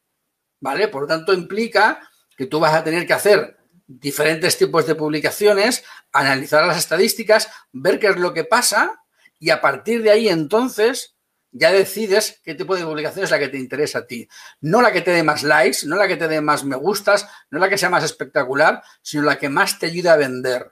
[0.60, 0.88] ¿vale?
[0.88, 5.84] Por lo tanto, implica que tú vas a tener que hacer diferentes tipos de publicaciones,
[6.12, 9.04] analizar las estadísticas, ver qué es lo que pasa
[9.40, 11.17] y a partir de ahí entonces
[11.52, 14.28] ya decides qué tipo de publicación es la que te interesa a ti.
[14.62, 17.28] No la que te dé más likes, no la que te dé más me gustas,
[17.50, 20.72] no la que sea más espectacular, sino la que más te ayuda a vender.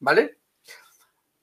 [0.00, 0.38] ¿Vale?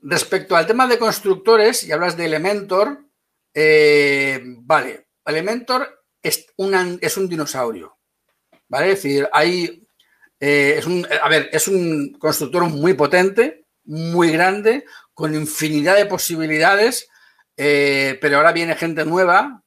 [0.01, 3.05] Respecto al tema de constructores, y hablas de Elementor,
[3.53, 6.45] eh, vale, Elementor es,
[7.01, 7.97] es un dinosaurio.
[8.67, 8.91] ¿Vale?
[8.91, 9.81] Es decir, hay
[10.39, 14.83] Eh, es un, a ver, es un constructor muy potente, muy grande,
[15.13, 17.07] con infinidad de posibilidades,
[17.57, 19.63] eh, pero ahora viene gente nueva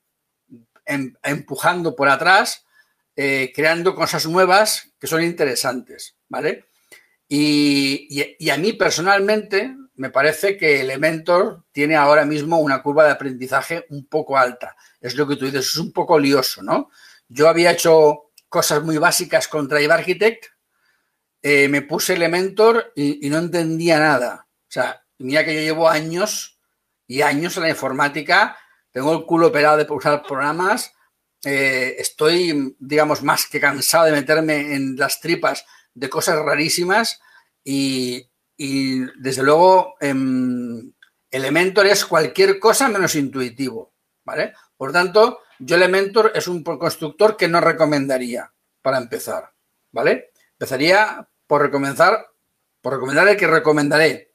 [0.85, 2.65] em, empujando por atrás,
[3.17, 6.67] eh, creando cosas nuevas que son interesantes, ¿vale?
[7.29, 13.85] Y, a mí personalmente me parece que Elementor tiene ahora mismo una curva de aprendizaje
[13.91, 14.77] un poco alta.
[15.01, 16.91] Es lo que tú dices, es un poco lioso, ¿no?
[17.29, 20.47] Yo había hecho cosas muy básicas con Drive Architect,
[21.43, 24.47] eh, me puse Elementor y, no entendía nada.
[24.49, 26.58] O sea, mira que yo llevo años
[27.09, 28.57] y años en la informática,
[28.93, 30.93] tengo el culo operado de usar programas,
[31.45, 37.21] eh, estoy, digamos, más que cansado de meterme en las tripas de cosas rarísimas
[37.65, 40.93] y, desde luego em,
[41.31, 43.93] Elementor es cualquier cosa menos intuitivo,
[44.25, 44.53] ¿vale?
[44.77, 48.53] Por tanto, yo Elementor es un constructor que no recomendaría
[48.83, 49.53] para empezar,
[49.93, 50.33] ¿vale?
[50.53, 52.27] Empezaría por recomendar,
[52.81, 54.28] por recomendar el que recomendaré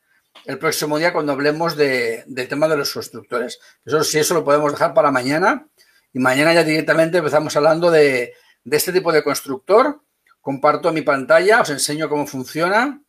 [0.46, 3.60] el próximo día cuando hablemos del tema de los constructores.
[3.86, 5.68] Eso sí, eso lo podemos dejar para mañana
[6.12, 10.02] y mañana ya directamente empezamos hablando de, de este tipo de constructor
[10.44, 13.02] comparto mi pantalla, os enseño cómo funciona,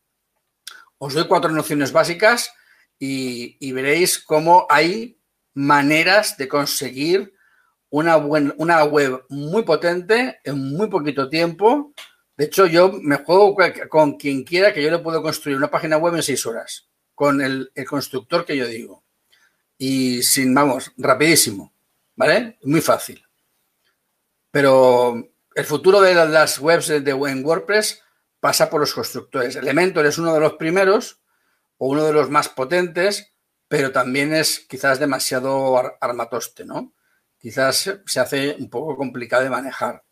[0.99, 2.53] os doy cuatro nociones básicas
[2.97, 5.19] y, veréis cómo hay
[5.53, 7.35] maneras de conseguir
[7.91, 11.93] una, una web muy potente en muy poquito tiempo.
[12.37, 13.57] De hecho, yo me juego
[13.89, 17.41] con quien quiera que yo le puedo construir una página web en seis horas con
[17.41, 19.03] el, constructor que yo digo.
[19.79, 21.73] Y sin, vamos, rapidísimo,
[22.17, 22.59] ¿vale?
[22.63, 23.25] Muy fácil.
[24.51, 28.03] Pero el futuro de las webs de, en WordPress
[28.41, 29.57] pasa por los constructores.
[29.57, 31.21] Elementor es uno de los primeros
[31.79, 33.33] o uno de los más potentes,
[33.69, 36.93] pero también es quizás demasiado armatoste, ¿no?
[37.39, 40.03] Quizás se hace un poco complicado de manejar,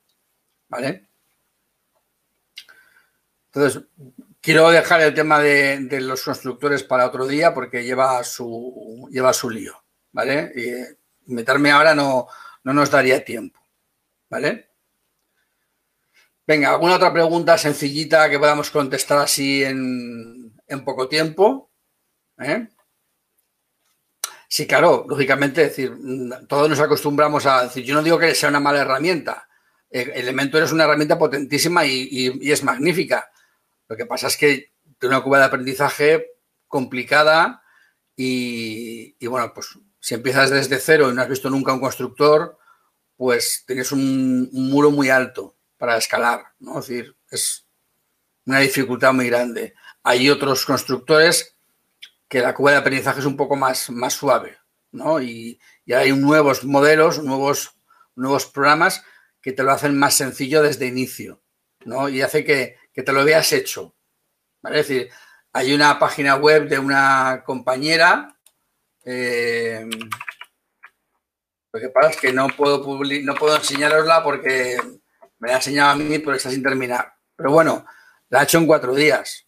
[0.69, 1.09] ¿vale?
[3.47, 3.83] Entonces,
[4.43, 9.49] quiero dejar el tema de, los constructores para otro día porque lleva su, lleva su
[9.49, 10.53] lío, ¿vale?
[11.27, 12.27] Y meterme ahora no,
[12.65, 13.61] no nos daría tiempo,
[14.29, 14.73] ¿vale?
[16.47, 20.53] Venga, ¿alguna otra pregunta sencillita que podamos contestar así en,
[20.85, 21.71] poco tiempo?
[22.39, 22.67] ¿Eh?
[24.49, 25.97] Sí, claro, lógicamente, decir,
[26.49, 29.49] todos nos acostumbramos a decir, yo no digo que sea una mala herramienta.
[29.89, 33.31] Elementor es una herramienta potentísima y, es magnífica.
[33.89, 36.27] Lo que pasa es que tiene una curva de aprendizaje
[36.69, 37.63] complicada
[38.17, 42.59] y, bueno, pues si empiezas desde cero y no has visto nunca un constructor,
[43.17, 46.79] pues tienes un muro muy alto para escalar, ¿no?
[46.79, 47.67] Es decir, es
[48.47, 49.75] una dificultad muy grande.
[50.03, 51.57] Hay otros constructores
[52.29, 54.57] que la curva de aprendizaje es un poco más, más suave,
[54.91, 55.21] ¿no?
[55.21, 55.61] Y,
[55.93, 57.75] hay nuevos modelos, nuevos,
[58.15, 59.05] nuevos programas
[59.43, 61.43] que te lo hacen más sencillo desde inicio,
[61.85, 62.09] ¿no?
[62.09, 63.95] Y hace que, te lo veas hecho.
[64.65, 65.11] Es decir,
[65.53, 68.37] hay una página web de una compañera,
[69.05, 69.89] eh,
[71.73, 74.79] lo que pasa es que no puedo, no puedo enseñarosla porque
[75.39, 77.15] me la ha enseñado a mí, pero está sin terminar.
[77.35, 77.87] Pero bueno,
[78.29, 79.47] la ha hecho en cuatro días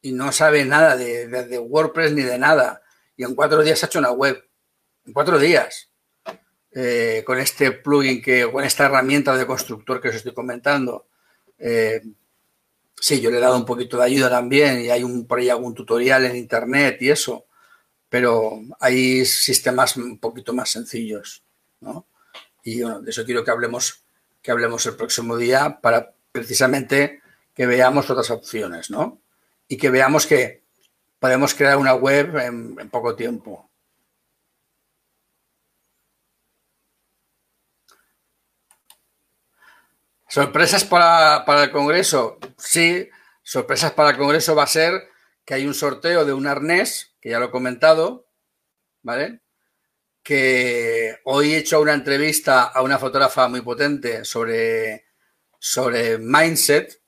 [0.00, 2.82] y no sabe nada de, WordPress ni de nada.
[3.16, 4.42] Y en cuatro días ha hecho una web.
[5.04, 5.90] En cuatro días.
[6.70, 11.08] Eh, con este plugin que, con esta herramienta de constructor que os estoy comentando.
[11.58, 12.00] Eh,
[13.00, 15.48] sí, yo le he dado un poquito de ayuda también y hay un, por ahí
[15.48, 17.46] algún tutorial en internet y eso,
[18.08, 21.42] pero hay sistemas un poquito más sencillos,
[21.80, 22.06] ¿no?
[22.64, 24.02] Y bueno, de eso quiero que hablemos
[24.42, 27.20] que hablemos el próximo día para precisamente
[27.54, 29.20] que veamos otras opciones, ¿no?
[29.68, 30.62] Y que veamos que
[31.18, 33.67] podemos crear una web en, poco tiempo.
[40.28, 42.38] ¿Sorpresas para, para, el Congreso?
[42.56, 43.08] Sí,
[43.42, 45.08] sorpresas para el Congreso va a ser
[45.44, 48.26] que hay un sorteo de un arnés, que ya lo he comentado,
[49.02, 49.40] ¿vale?
[50.28, 55.06] que hoy he hecho una entrevista a una fotógrafa muy potente sobre,
[55.58, 57.00] sobre mindset,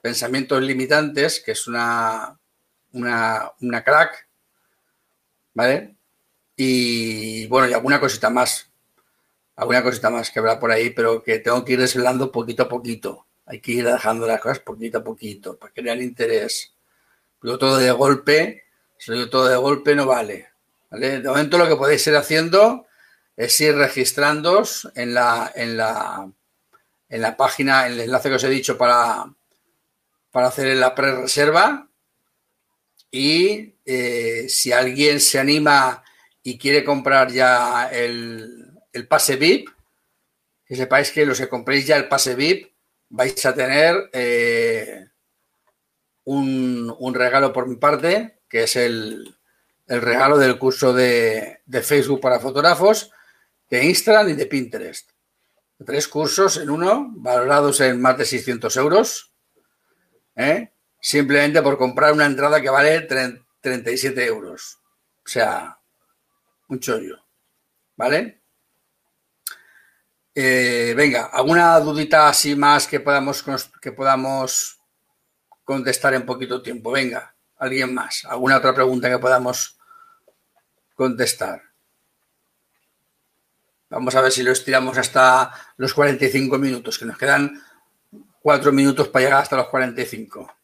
[0.00, 2.38] pensamientos limitantes, que es una,
[2.92, 4.28] una, una crack,
[5.54, 5.96] ¿vale?
[6.54, 8.71] Y bueno, y alguna cosita más,
[9.62, 12.68] alguna cosita más que habrá por ahí, pero que tengo que ir desvelando poquito a
[12.68, 13.26] poquito.
[13.46, 16.74] Hay que ir dejando las cosas poquito a poquito para crear interés.
[17.40, 18.64] Pero todo de golpe,
[18.98, 20.50] si todo de golpe no vale.
[20.90, 22.86] De momento lo que podéis ir haciendo
[23.36, 26.30] es ir registrándoos en la, en la,
[27.08, 29.24] en la página, en el enlace que os he dicho para,
[30.30, 31.88] para hacer la pre-reserva.
[33.10, 36.02] Y eh, si alguien se anima
[36.42, 38.61] y quiere comprar ya el,
[39.08, 39.68] pase VIP,
[40.66, 42.72] que sepáis que los que compréis ya el pase VIP
[43.08, 45.06] vais a tener eh,
[46.24, 49.36] un, regalo por mi parte, que es el,
[49.86, 53.10] regalo del curso de, Facebook para fotógrafos,
[53.68, 55.10] de Instagram y de Pinterest.
[55.84, 59.34] Tres cursos en uno, valorados en más de 600 euros,
[60.36, 60.72] ¿eh?
[61.00, 63.00] simplemente por comprar una entrada que vale
[63.60, 64.78] 37 euros.
[65.24, 65.78] O sea,
[66.68, 67.18] un chollo.
[67.96, 68.41] ¿Vale?
[70.34, 73.44] Eh, venga, ¿alguna dudita así más que podamos,
[73.80, 74.78] que podamos
[75.64, 76.90] contestar en poquito tiempo?
[76.90, 78.24] Venga, alguien más.
[78.24, 79.78] ¿Alguna otra pregunta que podamos
[80.94, 81.62] contestar?
[83.90, 87.62] Vamos a ver si lo estiramos hasta los 45 minutos, que nos quedan
[88.40, 90.61] cuatro minutos para llegar hasta los 45.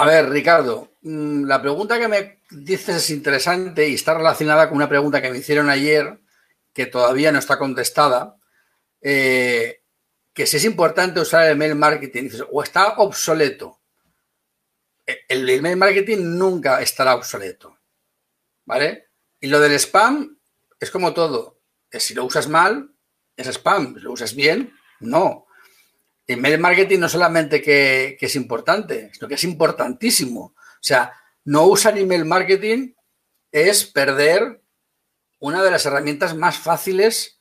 [0.00, 4.76] A ver, Ricardo, mm, la pregunta que me dices es interesante y está relacionada con
[4.76, 6.20] una pregunta que me hicieron ayer
[6.72, 8.36] que todavía no está contestada,
[9.00, 9.82] eh,
[10.32, 13.80] que si es importante usar el email marketing o está obsoleto.
[15.04, 17.76] E, el email marketing nunca estará obsoleto,
[18.66, 19.08] ¿vale?
[19.40, 20.38] Y lo del spam
[20.78, 21.58] es como todo.
[21.90, 22.94] Si lo usas mal,
[23.36, 23.96] es spam.
[23.96, 25.47] Si lo usas bien, no.
[26.30, 30.54] Email marketing no solamente que, es importante, sino que es importantísimo.
[30.54, 31.14] O sea,
[31.44, 32.92] no usar email marketing
[33.50, 34.62] es perder
[35.38, 37.40] una de las herramientas más fáciles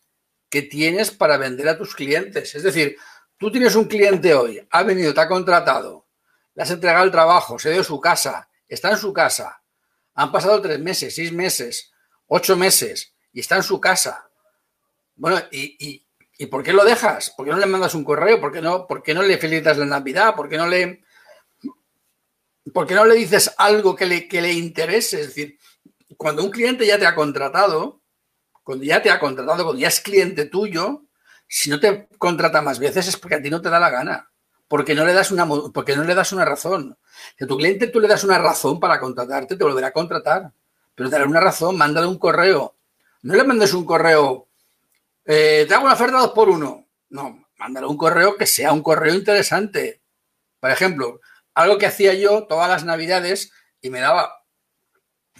[0.49, 2.55] que tienes para vender a tus clientes.
[2.55, 2.95] Es decir,
[3.37, 6.07] tú tienes un cliente hoy, ha venido, te ha contratado,
[6.55, 9.61] le has entregado el trabajo, se dio su casa, está en su casa,
[10.13, 11.91] han pasado tres meses, seis meses,
[12.27, 14.29] ocho meses y está en su casa.
[15.15, 16.06] Bueno, ¿Y
[16.45, 17.31] por qué lo dejas?
[17.31, 18.39] ¿Por qué no le mandas un correo?
[18.39, 20.35] ¿Por qué no, por qué no le felicitas la Navidad?
[20.35, 21.03] ¿Por qué no le,
[22.73, 25.21] por no le dices algo que le, que le interese?
[25.21, 25.57] Es decir,
[26.15, 28.01] cuando un cliente ya te ha contratado,
[28.63, 31.03] cuando ya te ha contratado, cuando ya es cliente tuyo,
[31.47, 34.29] si no te contrata más veces es porque a ti no te da la gana.
[34.67, 36.97] Porque no le das una, porque no le das una razón.
[37.37, 40.51] Si a tu cliente tú le das una razón para contratarte, te volverá a contratar.
[40.93, 42.75] Pero te dará una razón, mándale un correo.
[43.21, 44.46] No le mandes un correo
[45.27, 46.87] eh, te hago una oferta dos por uno.
[47.09, 50.01] No, mándale un correo que sea un correo interesante.
[50.59, 51.19] Por ejemplo,
[51.53, 53.51] algo que hacía yo todas las navidades
[53.81, 54.43] y me daba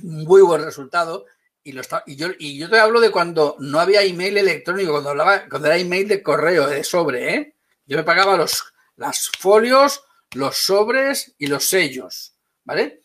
[0.02, 1.26] muy buen resultado.
[1.64, 1.74] Y,
[2.16, 6.84] yo, te hablo de cuando no había email electrónico, cuando era email de correo, de
[6.84, 7.56] sobre, ¿eh?
[7.86, 12.36] Yo me pagaba los las folios, los sobres y los sellos,
[12.66, 13.02] ¿vale?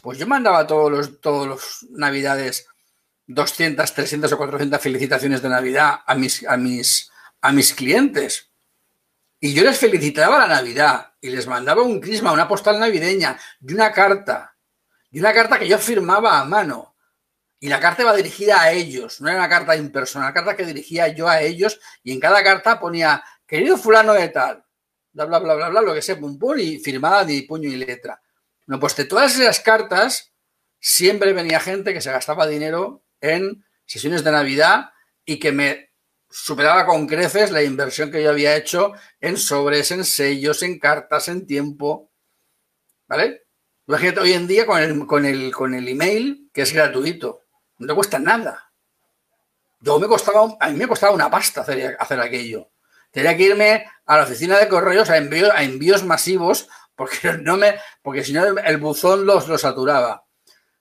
[0.00, 0.90] Pues yo mandaba todos
[1.22, 2.66] los navidades
[3.34, 7.10] 200, 300 o 400 felicitaciones de Navidad a mis, a mis,
[7.40, 8.50] a mis clientes.
[9.40, 13.72] Y yo les felicitaba la Navidad y les mandaba un crisma, una postal navideña y
[13.74, 14.56] una carta.
[15.10, 16.96] Y una carta que yo firmaba a mano.
[17.58, 20.66] Y la carta iba dirigida a ellos, no era una carta impersonal, una carta que
[20.66, 24.64] dirigía yo a ellos y en cada carta ponía, querido fulano de tal,
[25.12, 27.76] bla, bla, bla, bla, bla, lo que sea, pum, pum, y firmada de puño y
[27.76, 28.20] letra.
[28.66, 30.32] No, pues de todas esas cartas
[30.80, 34.90] siempre venía gente que se gastaba dinero en sesiones de Navidad
[35.24, 35.92] y que me
[36.28, 41.28] superaba con creces la inversión que yo había hecho en sobres, en sellos, en cartas,
[41.28, 42.10] en tiempo.
[43.06, 43.44] ¿Vale?
[43.86, 47.42] Imagínate hoy en día con el, con el, con el email, que es gratuito.
[47.78, 48.72] No te cuesta nada.
[49.80, 52.70] Yo me costaba, a mí me costaba una pasta hacer, hacer aquello.
[53.10, 57.56] Tenía que irme a la oficina de correos a, envío, a envíos masivos porque no
[57.56, 60.26] me, porque si no el, buzón los, los saturaba.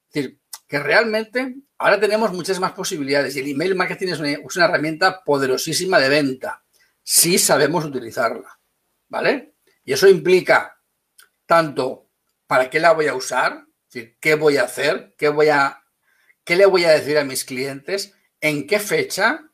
[0.07, 0.40] Es decir,
[0.71, 5.99] que realmente ahora tenemos muchas más posibilidades y el email marketing es una, herramienta poderosísima
[5.99, 6.63] de venta
[7.03, 8.57] si sabemos utilizarla,
[9.09, 9.55] ¿vale?
[9.83, 10.79] Y eso implica
[11.45, 12.07] tanto
[12.47, 15.83] para qué la voy a usar, es decir, qué voy a hacer, qué voy a
[16.45, 19.51] qué le voy a decir a mis clientes, en qué fecha,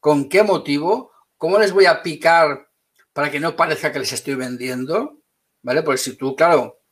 [0.00, 2.68] con qué motivo, cómo les voy a picar
[3.14, 5.22] para que no parezca que les estoy vendiendo,
[5.62, 5.82] ¿vale?
[5.82, 6.82] Porque si tú, claro,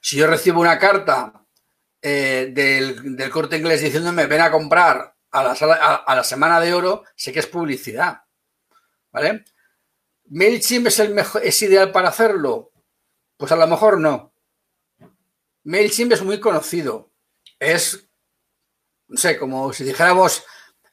[0.00, 1.43] si yo recibo una carta
[2.06, 7.02] eh, del, corte inglés diciéndome ven a comprar a la, a, la semana de oro,
[7.16, 8.24] sé que es publicidad.
[9.10, 9.46] ¿Vale?
[10.26, 12.72] ¿MailChimp es, el mejor, es ideal para hacerlo?
[13.38, 14.34] Pues a lo mejor no.
[15.62, 17.10] MailChimp es muy conocido.
[17.58, 18.06] Es,
[19.08, 20.44] no sé, como si dijéramos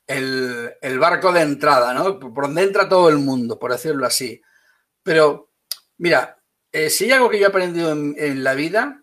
[0.07, 2.19] el, barco de entrada, ¿no?
[2.19, 4.41] Por donde entra todo el mundo, por decirlo así.
[5.03, 5.51] Pero,
[5.97, 6.41] mira,
[6.71, 9.00] eh, si hay algo que yo he aprendido en la vida,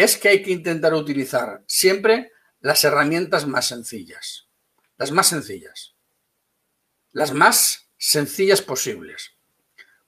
[0.00, 4.48] es que hay que intentar utilizar siempre las herramientas más sencillas.
[4.96, 5.94] Las más sencillas.
[7.12, 9.32] Las más sencillas posibles.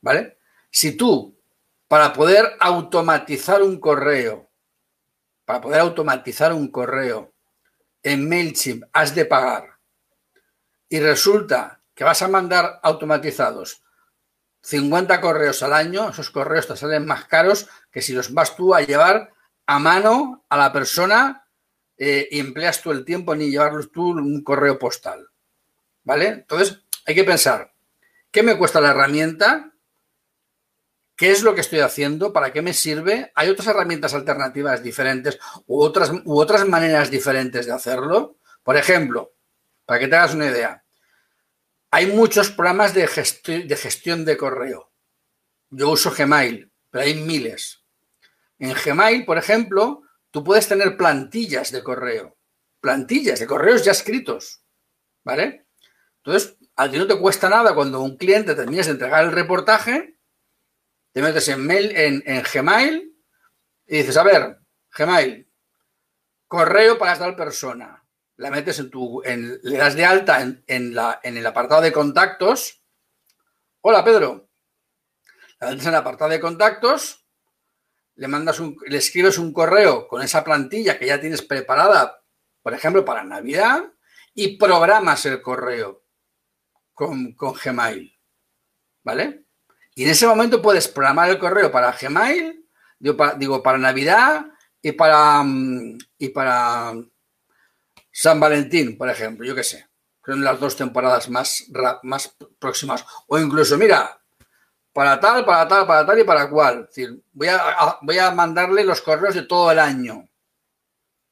[0.00, 0.38] ¿Vale?
[0.70, 1.38] Si tú,
[1.88, 4.50] para poder automatizar un correo,
[5.44, 7.34] para poder automatizar un correo
[8.02, 9.78] en MailChimp has de pagar
[10.88, 13.82] y resulta que vas a mandar automatizados
[14.62, 18.74] 50 correos al año, esos correos te salen más caros que si los vas tú
[18.74, 19.32] a llevar
[19.74, 21.48] a mano a la persona
[21.96, 25.28] eh, y empleas tú el tiempo ni llevarlos tú un correo postal.
[26.04, 26.28] ¿Vale?
[26.28, 27.72] Entonces, hay que pensar,
[28.30, 29.72] ¿qué me cuesta la herramienta?
[31.16, 32.32] ¿Qué es lo que estoy haciendo?
[32.32, 33.30] ¿Para qué me sirve?
[33.34, 38.38] ¿Hay otras herramientas alternativas diferentes u otras, u otras maneras diferentes de hacerlo?
[38.62, 39.34] Por ejemplo,
[39.84, 40.84] para que te hagas una idea,
[41.90, 44.92] hay muchos programas de, de gestión de correo.
[45.70, 47.81] Yo uso Gmail, pero hay miles.
[48.62, 52.38] En Gmail, por ejemplo, tú puedes tener plantillas de correo.
[52.80, 54.62] Plantillas de correos ya escritos.
[55.24, 55.66] ¿Vale?
[56.18, 60.16] Entonces, a ti no te cuesta nada cuando un cliente termines de entregar el reportaje,
[61.10, 63.12] te metes en, mail, en, Gmail
[63.84, 64.60] y dices, a ver,
[64.96, 65.50] Gmail,
[66.46, 67.98] correo para tal persona
[68.36, 72.80] la metes en tu, le das de alta en, la, en el apartado de contactos.
[73.80, 74.48] Hola, Pedro.
[75.58, 77.21] La metes en el apartado de contactos,
[78.14, 82.22] le mandas un, le escribes un correo con esa plantilla que ya tienes preparada,
[82.62, 83.84] por ejemplo, para Navidad,
[84.34, 86.04] y programas el correo
[86.94, 88.18] con, Gmail.
[89.04, 89.46] ¿Vale?
[89.94, 92.66] Y en ese momento puedes programar el correo para Gmail,
[92.98, 94.46] digo, para, digo, para Navidad
[94.80, 96.94] y para, mm, y para
[98.10, 99.88] San Valentín, por ejemplo, yo qué sé,
[100.24, 101.64] son las dos temporadas más,
[102.02, 103.04] más próximas.
[103.26, 104.21] O incluso, mira,
[104.92, 106.80] para tal, para tal, para tal y para cual.
[106.88, 110.28] Es decir, voy a, voy a mandarle los correos de todo el año.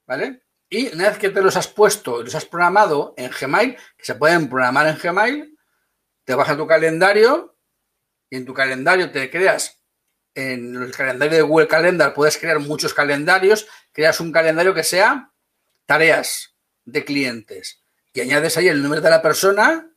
[0.07, 0.43] ¿Vale?
[0.69, 4.15] Y una vez que te los has puesto los has programado en Gmail, que se
[4.15, 5.59] pueden programar en Gmail,
[6.25, 7.57] te vas a tu calendario
[8.29, 9.83] y en tu calendario te creas,
[10.35, 15.33] en el calendario de Google Calendar puedes crear muchos calendarios, creas un calendario que sea
[15.87, 16.55] tareas,
[16.85, 17.83] de clientes
[18.13, 19.91] y añades ahí el número de la persona,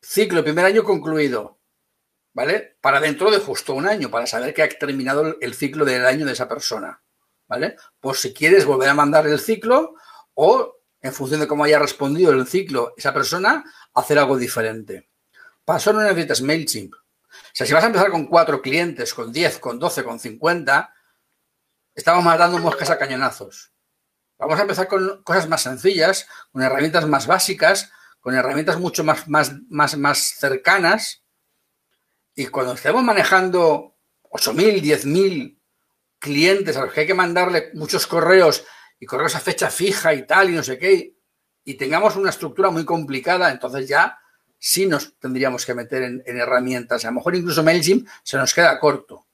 [0.00, 1.60] ciclo primer año concluido,
[2.32, 2.76] ¿vale?
[2.80, 6.26] Para dentro de justo un año, para saber que ha terminado el ciclo del año
[6.26, 7.02] de esa persona,
[7.48, 7.76] ¿vale?
[8.00, 9.94] Por si quieres volver a mandar el ciclo
[10.34, 13.64] o, en función de cómo haya respondido el ciclo esa persona,
[13.94, 15.10] hacer algo diferente.
[15.64, 16.94] Para eso no necesitas MailChimp.
[16.94, 20.92] O sea, si vas a empezar con cuatro clientes, con 10, con 12, con 50,
[21.94, 23.72] estamos matando moscas a cañonazos.
[24.38, 29.28] Vamos a empezar con cosas más sencillas, con herramientas más básicas, con herramientas mucho más,
[29.28, 31.21] más, más, más cercanas.
[32.34, 33.96] Y cuando estemos manejando
[34.30, 35.58] 8.000, 10.000
[36.18, 38.64] clientes a los que hay que mandarle muchos correos
[38.98, 41.16] y correos a fecha fija y tal y no sé qué,
[41.64, 44.18] y tengamos una estructura muy complicada, entonces ya
[44.58, 47.04] sí nos tendríamos que meter en, en herramientas.
[47.04, 49.26] A lo mejor incluso MailChimp se nos queda corto,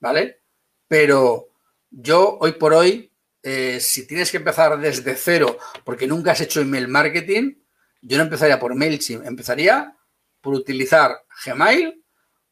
[0.00, 0.42] ¿vale?
[0.88, 1.48] Pero
[1.90, 3.14] yo hoy por hoy
[3.46, 7.56] eh, si tienes que empezar desde cero porque nunca has hecho email marketing,
[8.00, 9.94] yo no empezaría por MailChimp, empezaría
[10.40, 11.14] por utilizar
[11.44, 12.03] Gmail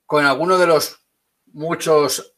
[0.07, 1.03] con alguno de los
[1.47, 2.35] muchos,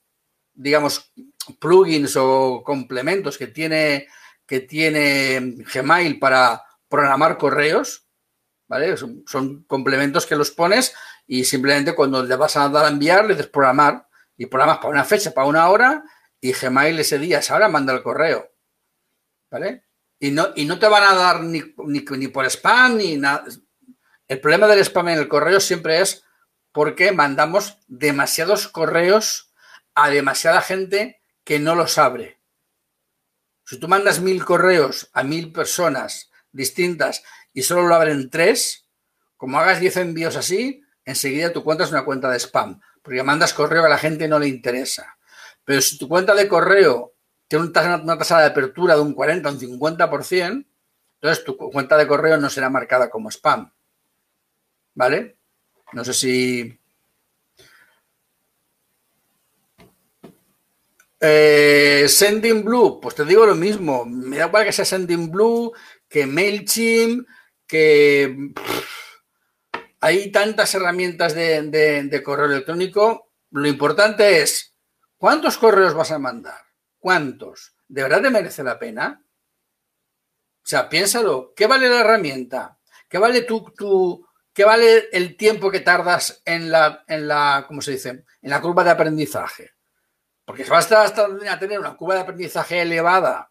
[0.52, 1.12] digamos,
[1.58, 4.08] plugins o complementos que tiene,
[4.46, 8.06] que tiene Gmail para programar correos,
[8.66, 8.96] ¿vale?
[8.96, 10.94] Son, complementos que los pones
[11.26, 14.06] y simplemente cuando le vas a dar a enviar le des programar
[14.36, 16.04] y programas para una fecha, para una hora
[16.40, 18.50] y Gmail ese día, esa hora manda el correo.
[19.50, 19.84] ¿Vale?
[20.18, 23.44] Y no, y no te van a dar ni, ni, por spam ni nada.
[24.26, 26.24] El problema del spam en el correo siempre es
[26.74, 29.54] porque mandamos demasiados correos
[29.94, 32.40] a demasiada gente que no los abre.
[33.64, 37.22] Si tú mandas mil correos a mil personas distintas
[37.52, 38.88] y solo lo abren tres,
[39.36, 43.54] como hagas diez envíos así, enseguida tu cuenta es una cuenta de spam, porque mandas
[43.54, 45.16] correo que a la gente no le interesa.
[45.64, 47.14] Pero si tu cuenta de correo
[47.46, 50.66] tiene una tasa de apertura de un 40 o un 50%,
[51.20, 53.72] entonces tu cuenta de correo no será marcada como spam.
[54.94, 55.38] ¿Vale?
[55.94, 56.80] No sé si...
[61.20, 64.04] Eh, Sending Blue, pues te digo lo mismo.
[64.04, 65.72] Me da igual que sea Sending Blue,
[66.08, 67.26] que MailChimp,
[67.66, 68.52] que...
[70.00, 73.30] hay tantas herramientas de correo electrónico.
[73.50, 74.74] Lo importante es
[75.24, 76.60] ¿Cuántos correos vas a mandar?
[76.98, 77.74] ¿Cuántos?
[77.88, 79.24] ¿De verdad te merece la pena?
[80.62, 81.54] O sea, piénsalo.
[81.56, 82.78] ¿Qué vale la herramienta?
[83.08, 84.23] ¿Qué vale tu, tu
[84.54, 88.24] qué vale el tiempo que tardas en la, en la, ¿cómo se dice?
[88.40, 89.72] En la curva de aprendizaje.
[90.46, 93.50] Porque si vas a tener una curva de aprendizaje elevada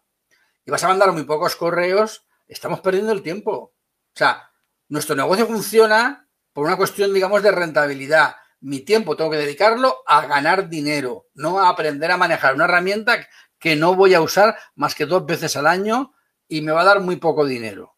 [0.64, 3.52] y vas a mandar muy pocos correos, estamos perdiendo el tiempo.
[3.52, 4.50] O sea,
[4.88, 10.26] nuestro negocio funciona por una cuestión, digamos, de rentabilidad mi tiempo tengo que dedicarlo a
[10.26, 13.28] ganar dinero, no a aprender a manejar una herramienta
[13.58, 16.14] que no voy a usar más que dos veces al año
[16.48, 17.93] y me va a dar muy poco dinero.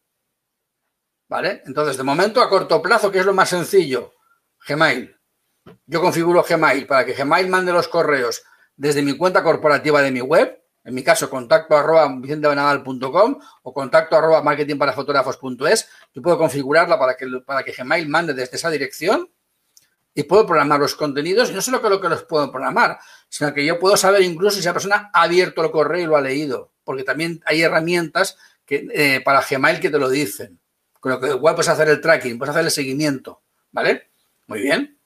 [1.29, 1.61] ¿Vale?
[1.65, 4.13] Entonces, de momento, a corto plazo, ¿qué es lo más sencillo?
[4.67, 5.15] Gmail.
[5.85, 8.43] yo configuro Gmail para que Gmail mande los correos
[8.75, 14.15] desde mi cuenta corporativa de mi web, en mi caso contacto arroba vicentebenadal.com o contacto
[14.15, 19.29] arroba marketingparafotógrafos.es, yo puedo configurarla para que, para que Gmail mande desde esa dirección
[20.13, 23.53] y puedo programar los contenidos y no solo que lo que los puedo programar, sino
[23.53, 26.21] que yo puedo saber incluso si esa persona ha abierto el correo y lo ha
[26.21, 30.59] leído, porque también hay herramientas que, eh, para Gmail que te lo dicen,
[31.07, 33.41] con lo que igual puedes hacer el tracking, puedes hacer el seguimiento,
[33.71, 34.09] ¿vale?
[34.47, 34.99] Muy bien.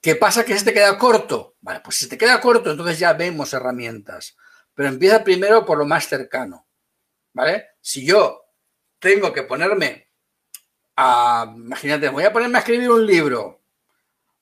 [0.00, 1.56] ¿Qué pasa que se te queda corto?
[1.60, 4.36] Vale, pues si te queda corto, entonces ya vemos herramientas.
[4.74, 6.66] Pero empieza primero por lo más cercano.
[7.32, 7.70] ¿Vale?
[7.80, 8.44] Si yo
[8.98, 10.08] tengo que ponerme
[10.96, 11.52] a.
[11.56, 13.62] Imagínate, voy a ponerme a escribir un libro.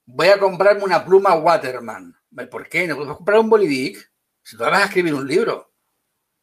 [0.04, 2.14] Voy a comprarme una pluma Waterman.
[2.50, 2.86] ¿Por qué?
[2.86, 4.10] ¿No puedes comprar un Bolivic?
[4.42, 5.72] Si tú vas a escribir un libro,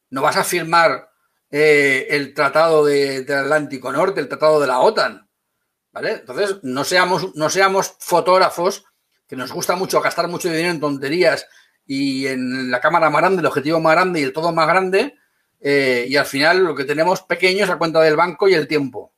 [0.09, 1.08] no vas a firmar
[1.51, 5.27] eh, el tratado del Atlántico Norte, el tratado de la OTAN.
[5.91, 6.11] ¿Vale?
[6.11, 8.85] Entonces, no seamos, no seamos fotógrafos
[9.27, 11.47] que nos gusta mucho gastar mucho dinero en tonterías
[11.85, 15.15] y en la cámara más grande, el objetivo más grande y el todo más grande,
[15.59, 18.67] eh, y al final lo que tenemos pequeño es la cuenta del banco y el
[18.67, 19.13] tiempo.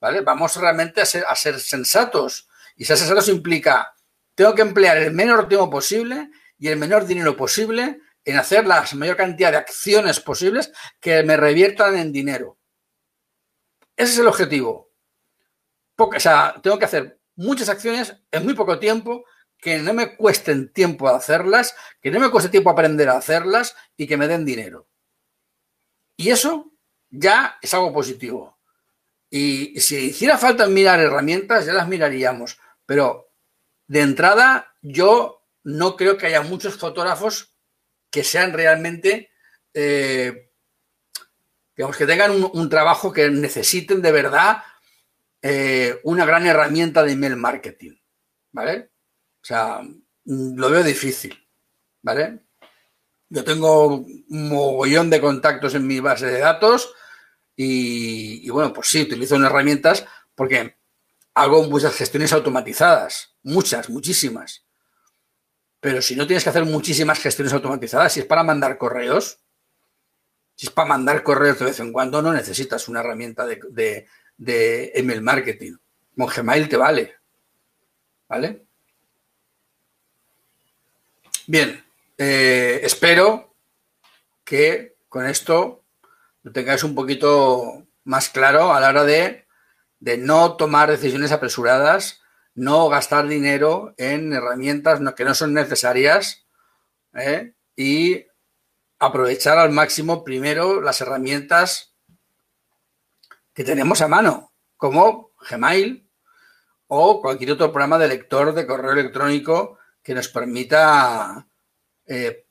[0.00, 0.20] ¿Vale?
[0.20, 2.48] Vamos realmente a ser, a ser sensatos.
[2.76, 3.94] Y ser sensatos implica,
[4.34, 8.84] tengo que emplear el menor tiempo posible y el menor dinero posible en hacer la
[8.94, 12.58] mayor cantidad de acciones posibles que me reviertan en dinero.
[13.96, 14.90] Ese es el objetivo.
[15.96, 19.24] o sea, tengo que hacer muchas acciones en muy poco tiempo,
[19.58, 24.06] que no me cuesten tiempo hacerlas, que no me cueste tiempo aprender a hacerlas y
[24.06, 24.88] que me den dinero.
[26.16, 26.72] Y eso
[27.10, 28.58] ya es algo positivo.
[29.30, 32.58] Y si hiciera falta mirar herramientas, ya las miraríamos.
[32.84, 33.32] Pero
[33.86, 37.51] de entrada, yo no creo que haya muchos fotógrafos
[38.12, 39.30] que sean realmente,
[39.74, 40.52] eh,
[41.74, 44.62] digamos, que tengan un, trabajo que necesiten de verdad
[45.40, 47.96] eh, una gran herramienta de email marketing,
[48.52, 48.90] ¿vale?
[49.42, 51.48] O sea, mm, lo veo difícil,
[52.02, 52.40] ¿vale?
[53.30, 56.94] Yo tengo un mogollón de contactos en mi base de datos
[57.56, 60.04] y, bueno, pues sí, utilizo unas herramientas
[60.34, 60.76] porque
[61.32, 64.66] hago muchas gestiones automatizadas, muchas, muchísimas.
[65.82, 69.40] Pero si no tienes que hacer muchísimas gestiones automatizadas, si es para mandar correos,
[70.54, 74.06] si es para mandar correos de vez en cuando, no necesitas una herramienta de,
[74.94, 75.72] email marketing.
[76.16, 77.16] Con Gmail te vale.
[78.28, 78.62] ¿Vale?
[81.48, 81.84] Bien,
[82.16, 83.52] eh, espero
[84.44, 85.82] que con esto
[86.44, 89.46] lo tengáis un poquito más claro a la hora de
[90.18, 92.21] no tomar decisiones apresuradas,
[92.54, 96.46] no gastar dinero en herramientas que no son necesarias
[97.14, 97.54] ¿eh?
[97.76, 98.26] y
[98.98, 101.94] aprovechar al máximo primero las herramientas
[103.54, 106.08] que tenemos a mano, como Gmail
[106.86, 111.46] o cualquier otro programa de lector de correo electrónico que nos permita
[112.06, 112.46] eh,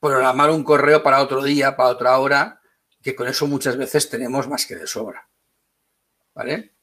[0.00, 2.60] programar un correo para otro día, para otra hora,
[3.02, 5.28] que con eso muchas veces tenemos más que de sobra.
[6.34, 6.73] ¿Vale?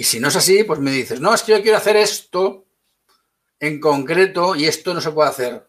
[0.00, 2.66] Y si no es así, pues me dices, no, es que yo quiero hacer esto
[3.58, 5.68] en concreto y esto no se puede hacer.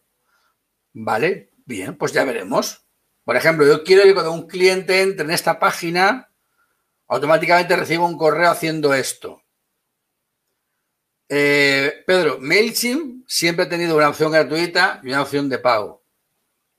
[0.94, 2.86] Vale, bien, pues ya veremos.
[3.24, 6.32] Por ejemplo, yo quiero que cuando un cliente entre en esta página,
[7.08, 9.42] automáticamente recibo un correo haciendo esto.
[11.28, 16.06] Eh, Pedro, MailChimp siempre ha tenido una opción gratuita y una opción de pago.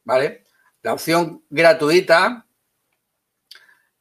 [0.04, 0.44] ¿Vale?
[0.82, 2.48] La opción gratuita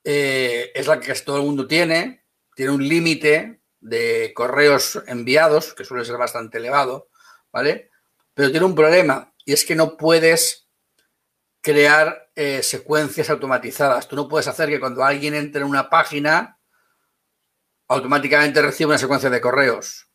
[0.04, 2.21] eh, es la que todo el mundo tiene.
[2.54, 7.08] Tiene un límite de correos enviados, que suele ser bastante elevado,
[7.52, 7.90] ¿vale?
[8.34, 10.68] Pero tiene un problema y es que no puedes
[11.60, 14.08] crear eh, secuencias automatizadas.
[14.08, 16.58] Tú no puedes hacer que cuando alguien entre en una página,
[17.88, 20.08] automáticamente reciba una secuencia de correos,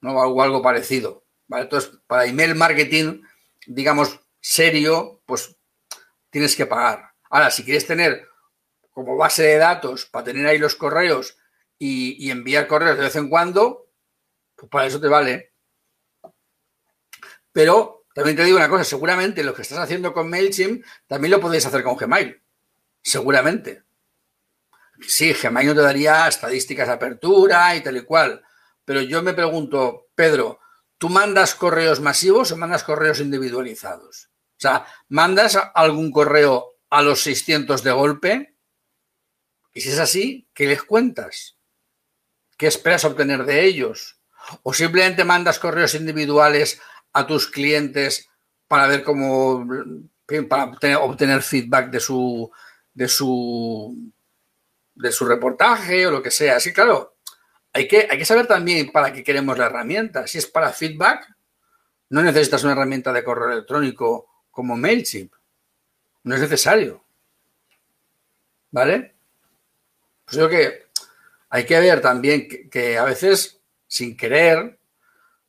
[0.00, 0.14] ¿no?
[0.14, 1.24] O algo, parecido.
[1.48, 3.22] Entonces, para email marketing,
[3.66, 5.56] digamos, serio, pues
[6.30, 7.10] tienes que pagar.
[7.28, 8.26] Ahora, si quieres tener
[8.90, 11.36] como base de datos para tener ahí los correos
[11.82, 13.88] y, enviar correos de vez en cuando,
[14.54, 15.54] pues para eso te vale.
[17.52, 21.40] Pero también te digo una cosa, seguramente lo que estás haciendo con MailChimp también lo
[21.40, 22.40] podéis hacer con Gmail.
[23.02, 23.82] Seguramente.
[25.00, 28.44] Sí, Gmail no te daría estadísticas de apertura y tal y cual.
[28.84, 30.60] Pero yo me pregunto, Pedro,
[30.98, 34.26] ¿tú mandas correos masivos o mandas correos individualizados?
[34.26, 38.56] O sea, ¿mandas algún correo a los 600 de golpe?
[39.72, 41.59] Y si es así, ¿qué les cuentas?
[42.60, 44.20] ¿Qué esperas obtener de ellos?
[44.62, 46.78] ¿O simplemente mandas correos individuales
[47.14, 48.28] a tus clientes
[48.68, 49.66] para ver cómo,
[50.46, 52.50] para obtener, feedback de su,
[52.92, 54.12] de su,
[54.94, 56.60] de su reportaje o lo que sea.
[56.60, 57.16] Sí, claro,
[57.72, 60.26] hay que, hay que saber también para qué queremos la herramienta.
[60.26, 61.34] Si es para feedback,
[62.10, 65.32] no necesitas una herramienta de correo electrónico como MailChimp.
[66.24, 67.02] No es necesario.
[68.70, 69.14] ¿Vale?
[70.26, 70.89] Pues creo que
[71.50, 74.78] hay que ver también que, a veces, sin querer,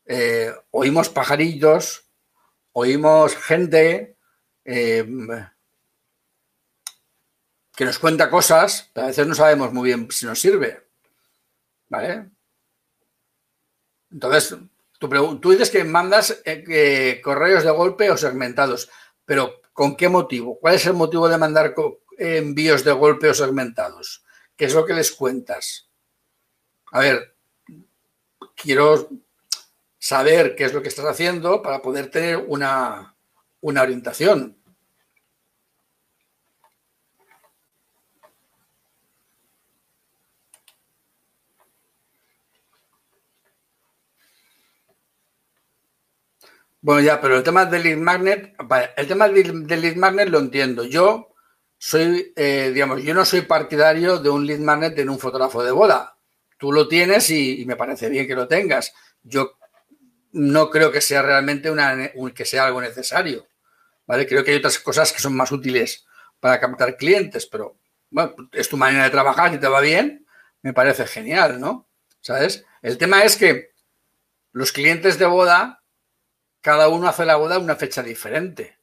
[0.06, 2.10] eh, oímos pajarillos,
[2.72, 4.18] oímos gente
[4.66, 5.06] eh,
[7.76, 10.88] que nos cuenta cosas, pero a veces no sabemos muy bien si nos sirve.
[11.88, 12.32] ¿Vale?
[14.10, 14.58] Entonces,
[14.98, 18.90] tú, dices que mandas eh, correos de golpe o segmentados,
[19.24, 20.58] pero ¿con qué motivo?
[20.60, 21.76] ¿Cuál es el motivo de mandar
[22.18, 24.26] envíos de golpe o segmentados?
[24.56, 25.91] ¿Qué es lo que les cuentas?
[26.92, 27.36] A ver,
[28.56, 29.10] quiero
[30.00, 33.16] saber qué es lo que estás haciendo para poder tener una,
[33.62, 34.58] una orientación.
[46.84, 48.56] Bueno, ya, pero el tema del lead magnet,
[48.98, 50.84] el tema del, lead magnet lo entiendo.
[50.84, 51.30] Yo
[51.78, 55.72] soy, eh, digamos, yo no soy partidario de un lead magnet en un fotógrafo de
[55.72, 56.18] boda.
[56.62, 58.94] Tú lo tienes y, me parece bien que lo tengas.
[59.24, 59.58] Yo
[60.32, 63.48] no creo que sea realmente una, que sea algo necesario.
[64.06, 64.28] ¿vale?
[64.28, 66.06] Creo que hay otras cosas que son más útiles
[66.40, 67.80] para captar clientes, pero
[68.12, 70.28] bueno, es tu manera de trabajar y te va bien,
[70.62, 71.90] me parece genial, ¿no?
[72.20, 72.64] ¿Sabes?
[72.84, 73.72] El tema es que
[74.52, 75.82] los clientes de boda
[76.62, 78.78] cada uno hace la boda en una fecha diferente.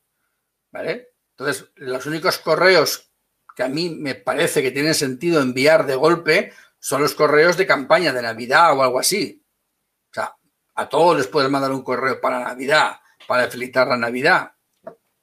[0.72, 1.12] ¿Vale?
[1.36, 3.12] Entonces, los únicos correos
[3.54, 6.52] que a mí me parece que tienen sentido enviar de golpe
[6.88, 9.44] son los correos de campaña de Navidad o algo así.
[10.10, 10.34] O sea,
[10.74, 14.52] a todos les puedes mandar un correo para Navidad, para felicitar la Navidad.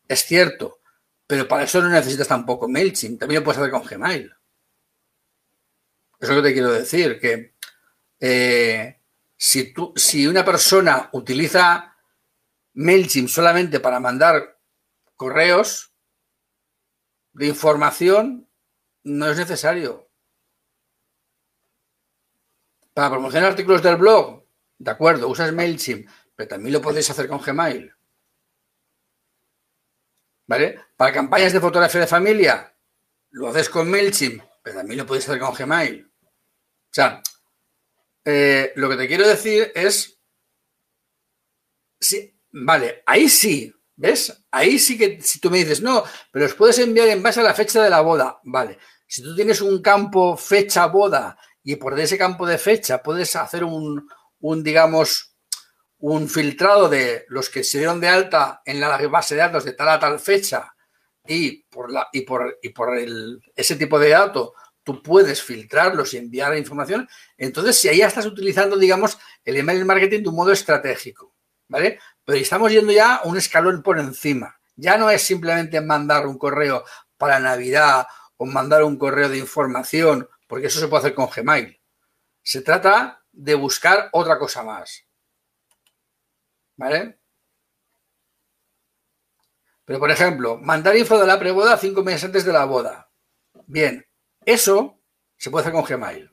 [0.07, 0.81] Es cierto,
[1.25, 4.31] pero para eso no necesitas tampoco MailChimp, también lo puedes hacer con Gmail.
[6.19, 7.55] Eso es lo que te quiero decir, que
[8.19, 9.01] eh,
[9.35, 11.95] si, tú, si una persona utiliza
[12.75, 14.59] MailChimp solamente para mandar
[15.15, 15.95] correos
[17.33, 18.47] de información
[19.01, 20.04] no es necesario.
[22.95, 24.45] Para promocionar artículos del blog,
[24.77, 27.93] de acuerdo, usas MailChimp, pero también lo podéis hacer con Gmail.
[30.47, 30.79] ¿Vale?
[30.95, 32.73] Para campañas de fotografía de familia,
[33.31, 36.09] lo haces con MailChimp, pero también lo podéis hacer con Gmail.
[36.23, 37.21] O sea,
[38.23, 40.17] eh, lo que te quiero decir es,
[41.99, 44.45] si Vale, ahí sí, ¿ves?
[44.51, 47.43] Ahí sí que si tú me dices, no, pero los puedes enviar en base a
[47.43, 48.79] la fecha de la boda, vale.
[49.05, 53.63] Si tú tienes un campo fecha boda y por ese campo de fecha puedes hacer
[53.63, 54.07] un,
[54.39, 55.35] un digamos,
[55.97, 59.73] un filtrado de los que se dieron de alta en la base de datos de
[59.73, 60.75] tal a tal fecha
[61.27, 64.51] y por, la, y por, y por el, ese tipo de datos
[64.83, 69.83] tú puedes filtrarlos y enviar la información, entonces si ahí estás utilizando, digamos, el email
[69.83, 71.33] marketing de un modo estratégico,
[71.67, 71.97] ¿vale?
[72.23, 74.55] Pero estamos yendo ya un escalón por encima.
[74.75, 76.83] Ya no es simplemente mandar un correo
[77.17, 78.05] para Navidad
[78.37, 81.81] o mandar un correo de información, porque eso se puede hacer con Gmail.
[82.41, 85.03] Se trata de buscar otra cosa más.
[86.75, 87.19] ¿Vale?
[89.85, 93.11] Pero, por ejemplo, mandar info de la preboda cinco meses antes de la boda.
[93.67, 94.07] Bien,
[94.45, 95.01] eso
[95.37, 96.31] se puede hacer con Gmail.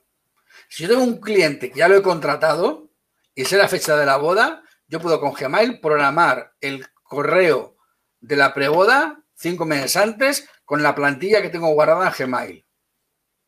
[0.68, 2.90] Si yo tengo un cliente que ya lo he contratado
[3.34, 7.76] y sé la fecha de la boda, yo puedo con Gmail programar el correo
[8.20, 12.66] de la preboda cinco meses antes con la plantilla que tengo guardada en Gmail.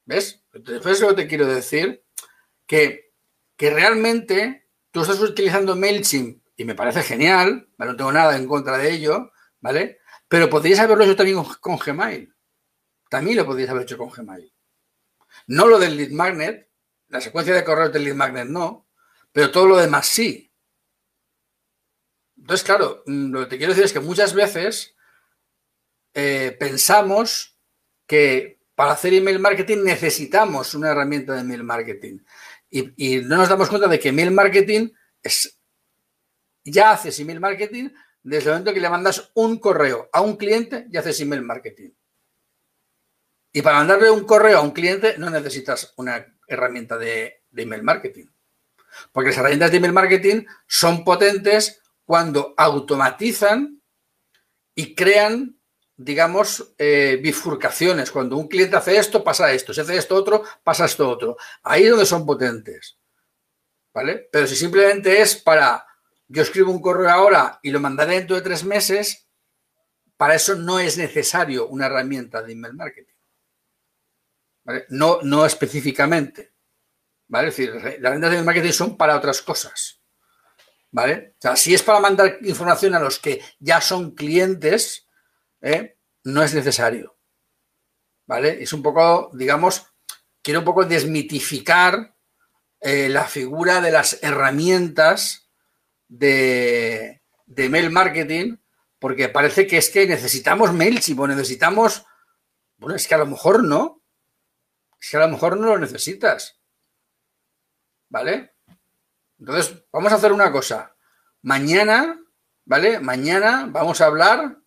[0.05, 0.44] ¿Ves?
[0.55, 2.05] Entonces, eso te quiero decir
[2.67, 3.13] que,
[3.57, 8.79] que realmente tú estás utilizando MailChimp y me parece genial, no tengo nada en contra
[8.79, 9.99] de ello, ¿vale?
[10.29, 12.33] Pero podrías haberlo hecho también con Gmail.
[13.11, 14.53] También lo podrías haber hecho con Gmail.
[15.49, 16.71] No lo del lead magnet,
[17.09, 18.89] la secuencia de correos del lead magnet no,
[19.33, 20.53] pero todo lo demás sí.
[22.39, 24.95] Entonces, claro, mm, lo que te quiero decir es que muchas veces
[26.15, 27.59] eh, pensamos
[28.07, 32.19] que para hacer email marketing necesitamos una herramienta de email marketing.
[32.71, 34.91] Y, no nos damos cuenta de que email marketing
[35.23, 35.61] es.
[36.65, 37.91] Ya haces email marketing
[38.23, 41.91] desde el momento que le mandas un correo a un cliente, ya haces email marketing.
[43.53, 48.27] Y para mandarle un correo a un cliente no necesitas una herramienta de email marketing.
[49.13, 53.83] Porque las herramientas de email marketing son potentes cuando automatizan
[54.75, 55.59] y crean,
[55.97, 58.11] digamos, eh, bifurcaciones.
[58.11, 59.73] Cuando un cliente hace esto, pasa esto.
[59.73, 61.37] Si hace esto otro, pasa esto otro.
[61.63, 62.99] Ahí es donde son potentes.
[63.93, 64.29] ¿Vale?
[64.31, 65.87] Pero si simplemente es para,
[66.27, 69.29] yo escribo un correo ahora y lo mandaré dentro de tres meses,
[70.17, 73.15] para eso no es necesario una herramienta de email marketing.
[74.65, 74.87] ¿Vale?
[74.89, 76.55] No, no específicamente.
[77.29, 77.49] ¿Vale?
[77.49, 80.01] Es decir, las herramientas de marketing son para otras cosas.
[80.91, 81.35] ¿Vale?
[81.39, 85.04] O sea, si es para mandar información a los que ya son clientes,
[85.65, 85.97] ¿eh?
[86.25, 87.17] no es necesario.
[88.27, 88.63] ¿Vale?
[88.63, 89.87] Es un poco, digamos,
[90.43, 92.15] quiero un poco desmitificar
[92.81, 95.51] eh, la figura de las herramientas
[96.07, 98.57] de, de mail marketing,
[98.99, 102.05] porque parece que es que necesitamos MailChimp o necesitamos.
[102.77, 104.03] Bueno, es que a lo mejor no.
[105.01, 106.61] Es que a lo mejor no lo necesitas.
[108.09, 108.55] ¿Vale?
[109.39, 110.95] Entonces, vamos a hacer una cosa.
[111.43, 112.19] Mañana,
[112.65, 113.01] ¿vale?
[113.01, 114.64] Mañana vamos a hablar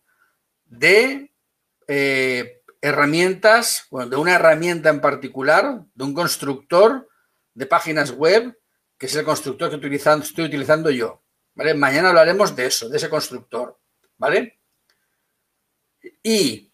[0.68, 1.32] de
[1.86, 7.08] eh, herramientas, bueno, de una herramienta en particular, de un constructor
[7.54, 8.58] de páginas web,
[8.96, 11.22] que es el constructor que estoy utilizando yo.
[11.54, 13.78] Mañana hablaremos de eso, de ese constructor.
[14.16, 14.58] ¿Vale?
[16.22, 16.72] Y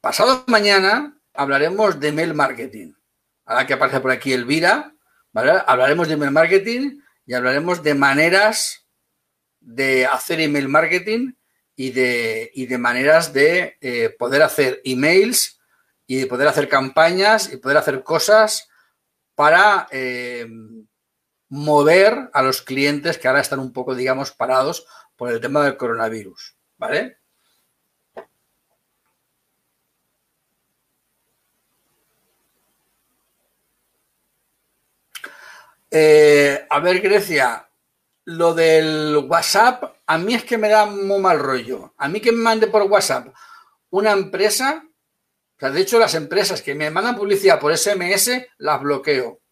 [0.00, 2.92] pasado mañana hablaremos de mail marketing.
[3.44, 4.94] Ahora que aparece por aquí Elvira,
[5.32, 5.52] ¿vale?
[5.66, 8.86] Hablaremos de email marketing y hablaremos de maneras
[9.60, 11.32] de hacer email marketing
[11.78, 15.60] y de, de maneras de eh, poder hacer emails
[16.08, 18.68] y de poder hacer campañas y poder hacer cosas
[19.36, 20.44] para eh,
[21.48, 25.76] mover a los clientes que ahora están un poco, digamos, parados por el tema del
[25.76, 26.56] coronavirus.
[26.78, 27.18] ¿Vale?
[35.92, 37.70] Eh, a ver, Grecia,
[38.24, 41.92] lo del WhatsApp, a mí es que me da muy mal rollo.
[41.98, 43.28] A mí que me mande por WhatsApp
[43.90, 48.80] una empresa, o sea, de hecho las empresas que me mandan publicidad por SMS, las
[48.80, 49.42] bloqueo.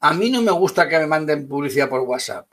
[0.00, 2.46] A mí no me gusta que me manden publicidad por WhatsApp.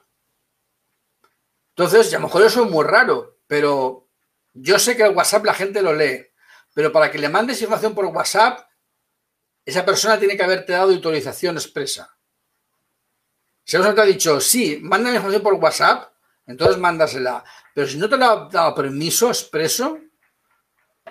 [1.75, 4.07] Entonces, a lo mejor eso es muy raro, pero
[4.53, 6.25] yo sé que el WhatsApp la gente lo lee,
[6.73, 8.69] pero para que le mandes información por WhatsApp,
[9.65, 12.17] esa persona tiene que haberte dado autorización expresa.
[13.65, 16.12] Si alguien te ha dicho, sí, mándame información por WhatsApp,
[16.47, 17.43] entonces mándasela.
[17.73, 19.97] Pero si no te lo ha dado permiso expreso,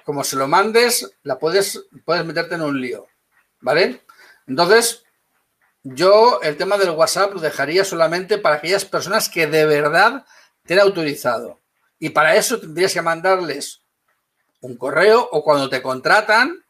[0.04, 3.06] como se lo mandes, la puedes, puedes meterte en un lío.
[3.60, 4.02] ¿Vale?
[4.46, 5.04] Entonces,
[5.84, 10.24] yo el tema del WhatsApp lo dejaría solamente para aquellas personas que de verdad
[10.64, 11.60] te han autorizado.
[11.98, 13.82] Y para eso tendrías que mandarles
[14.60, 16.64] un correo o cuando te contratan,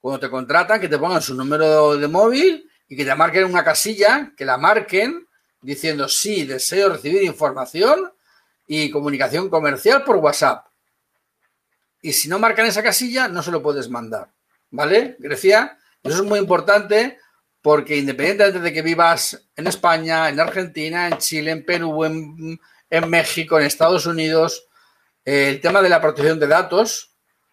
[0.00, 3.64] cuando te contratan, que te pongan su número de móvil y que te marquen una
[3.64, 5.27] casilla, que la marquen
[5.60, 8.12] diciendo sí, deseo recibir información
[8.66, 10.66] y comunicación comercial por WhatsApp.
[12.00, 14.30] Y si no marcan esa casilla, no se lo puedes mandar.
[14.70, 15.78] ¿Vale, Grecia?
[16.02, 17.18] Eso es muy importante
[17.60, 23.10] porque independientemente de que vivas en España, en Argentina, en Chile, en Perú, en, en
[23.10, 24.68] México, en Estados Unidos,
[25.24, 27.12] el tema de la protección de datos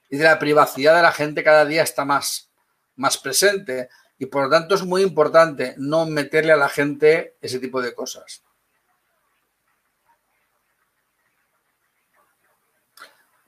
[0.10, 2.52] y de la privacidad de la gente cada día está más,
[2.96, 7.60] más presente y por lo tanto es muy importante no meterle a la gente ese
[7.60, 8.44] tipo de cosas.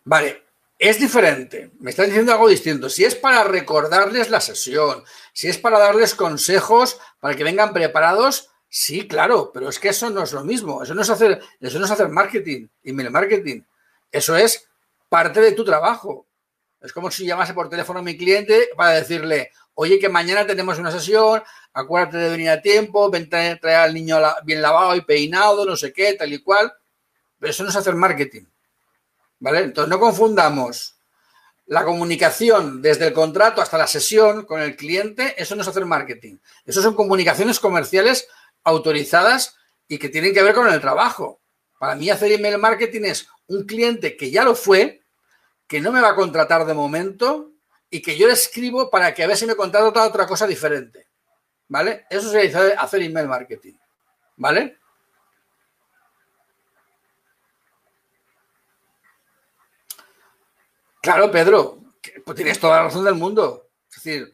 [0.04, 0.44] Vale,
[0.80, 1.72] es diferente.
[1.80, 2.90] Me están diciendo algo distinto.
[2.90, 5.04] Si es para recordarles la sesión,
[5.34, 10.10] si es para darles consejos para que vengan preparados, sí, claro, pero es que eso
[10.10, 10.84] no es lo mismo.
[10.84, 13.62] Eso no es hacer, eso no es hacer marketing, email marketing.
[14.12, 14.68] Eso es
[15.10, 16.26] parte de tu trabajo.
[16.80, 20.80] Es como si llamase por teléfono a mi cliente para decirle, oye, que mañana tenemos
[20.80, 25.66] una sesión, acuérdate de venir a tiempo, ven traer al niño bien lavado y peinado,
[25.66, 26.74] no sé qué, tal y cual.
[27.38, 28.46] Pero eso no es hacer marketing.
[29.40, 29.60] ¿Vale?
[29.60, 30.96] Entonces no confundamos
[31.68, 35.86] la comunicación desde el contrato hasta la sesión con el cliente, eso no es hacer
[35.86, 36.38] marketing.
[36.66, 38.28] Eso son comunicaciones comerciales
[38.64, 39.58] autorizadas
[39.88, 41.40] y que tienen que ver con el trabajo.
[41.78, 45.04] Para mí hacer email marketing es un cliente que ya lo fue,
[45.68, 47.52] que no me va a contratar de momento
[47.90, 51.08] y que yo le escribo para que a ver si me contrata otra cosa diferente.
[51.70, 52.06] ¿Vale?
[52.10, 53.74] Eso se dice hacer email marketing.
[54.38, 54.78] ¿Vale?
[61.02, 61.94] Claro, Pedro,
[62.26, 63.70] pues tienes toda la razón del mundo.
[63.90, 64.34] Es decir,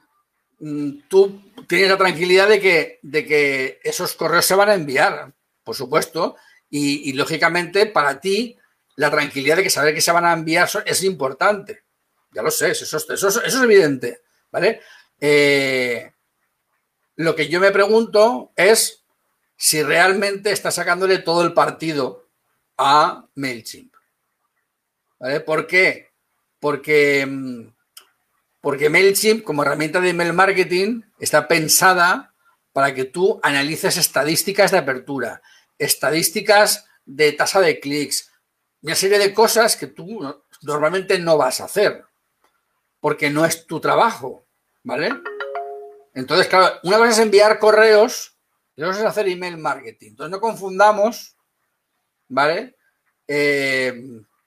[0.60, 5.34] mm, tú tienes la tranquilidad de que, de que esos correos se van a enviar,
[5.64, 6.36] por supuesto,
[6.70, 8.58] y, y lógicamente para ti
[8.96, 11.84] la tranquilidad de que saber que se van a enviar es importante.
[12.34, 12.98] Ya lo sé, eso,
[13.44, 14.22] es evidente,
[14.52, 14.82] ¿vale?
[15.20, 16.12] Eh,
[17.16, 19.04] lo que yo me pregunto es
[19.56, 22.30] si realmente está sacándole todo el partido
[22.78, 23.94] a MailChimp.
[25.20, 25.40] ¿Vale?
[25.42, 26.12] ¿Por qué?
[26.60, 27.68] Porque, mm,
[28.62, 32.34] porque MailChimp, como herramienta de email marketing, está pensada
[32.74, 35.42] para que tú analices estadísticas de apertura,
[35.78, 38.32] estadísticas de tasa de clics,
[38.82, 40.20] una serie de cosas que tú
[40.64, 42.04] normalmente no vas a hacer,
[43.04, 44.46] porque no es tu trabajo,
[44.82, 45.12] ¿vale?
[46.14, 48.38] Entonces, claro, una cosa es enviar correos
[48.78, 50.12] Eso es hacer email marketing.
[50.12, 51.36] Entonces no confundamos,
[52.30, 52.78] ¿vale?
[53.28, 53.94] Eh,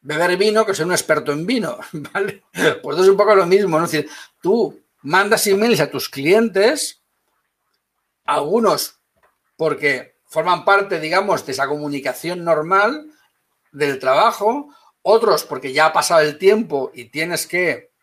[0.00, 2.44] beber vino que ser un experto en vino, ¿vale?
[2.82, 3.84] Pues es un poco lo mismo, ¿no?
[3.84, 7.02] Es decir, tú mandas emails a tus clientes,
[8.24, 9.00] algunos
[9.58, 13.10] porque forman parte, digamos, de esa comunicación normal
[13.70, 17.94] del trabajo, otros porque ya ha pasado el tiempo y tienes que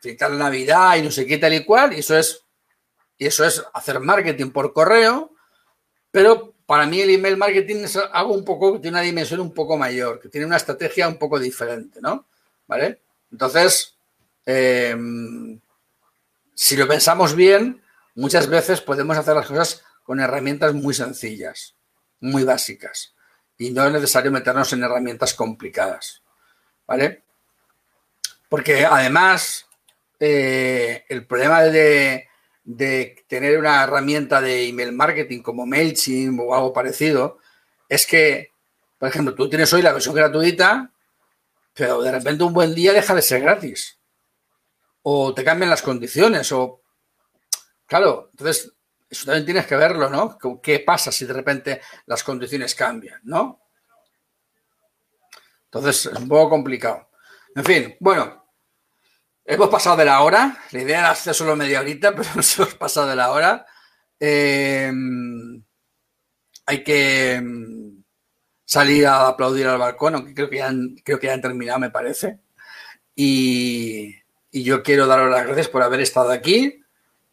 [0.00, 2.44] citar la Navidad y no sé qué tal y cual, y eso es,
[3.18, 5.34] y eso es hacer marketing por correo,
[6.10, 9.76] pero para mí el email marketing es algo un poco, tiene una dimensión un poco
[9.76, 12.28] mayor, que tiene una estrategia un poco diferente, ¿no?
[12.66, 13.02] ¿Vale?
[13.30, 13.96] Entonces,
[14.46, 15.60] em,
[16.54, 17.82] si lo pensamos bien,
[18.14, 21.74] muchas veces podemos hacer las cosas con herramientas muy sencillas,
[22.20, 23.14] muy básicas,
[23.58, 26.22] y no es necesario meternos en herramientas complicadas,
[26.86, 27.24] ¿vale?
[28.48, 29.66] Porque además,
[30.20, 32.28] eh, el problema de,
[32.62, 37.38] de tener una herramienta de email marketing como MailChimp o algo parecido
[37.88, 38.52] es que,
[38.98, 40.92] por ejemplo, tú tienes hoy la versión gratuita,
[41.74, 43.98] pero de repente un buen día deja de ser gratis.
[45.02, 46.82] O te cambian las condiciones, o.
[47.86, 48.72] Claro, entonces,
[49.08, 50.38] eso también tienes que verlo, ¿no?
[50.62, 53.60] ¿Qué pasa si de repente las condiciones cambian, ¿no?
[55.64, 57.08] Entonces, es un poco complicado.
[57.56, 58.39] En fin, bueno,
[59.50, 60.56] Hemos pasado de la hora.
[60.70, 63.66] La idea era hacer solo media horita, pero nos hemos pasado de la hora.
[64.20, 64.92] Eh,
[66.66, 68.04] hay que mm,
[68.64, 72.38] salir a aplaudir al balcón, aunque creo que ya han, terminado, me parece.
[73.16, 74.14] Y,
[74.52, 76.80] yo quiero daros las gracias por haber estado aquí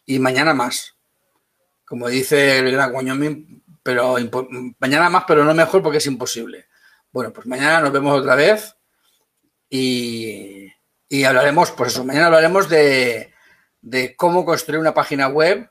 [0.05, 0.97] y mañana más.
[1.85, 4.15] Como dice el gran Guañomín, pero
[4.79, 6.65] mañana más, pero no mejor porque es imposible.
[7.11, 8.75] Bueno, pues mañana nos vemos otra vez
[9.69, 10.67] y
[11.09, 13.33] y hablaremos, pues eso, mañana hablaremos de,
[14.17, 15.69] cómo construir una página web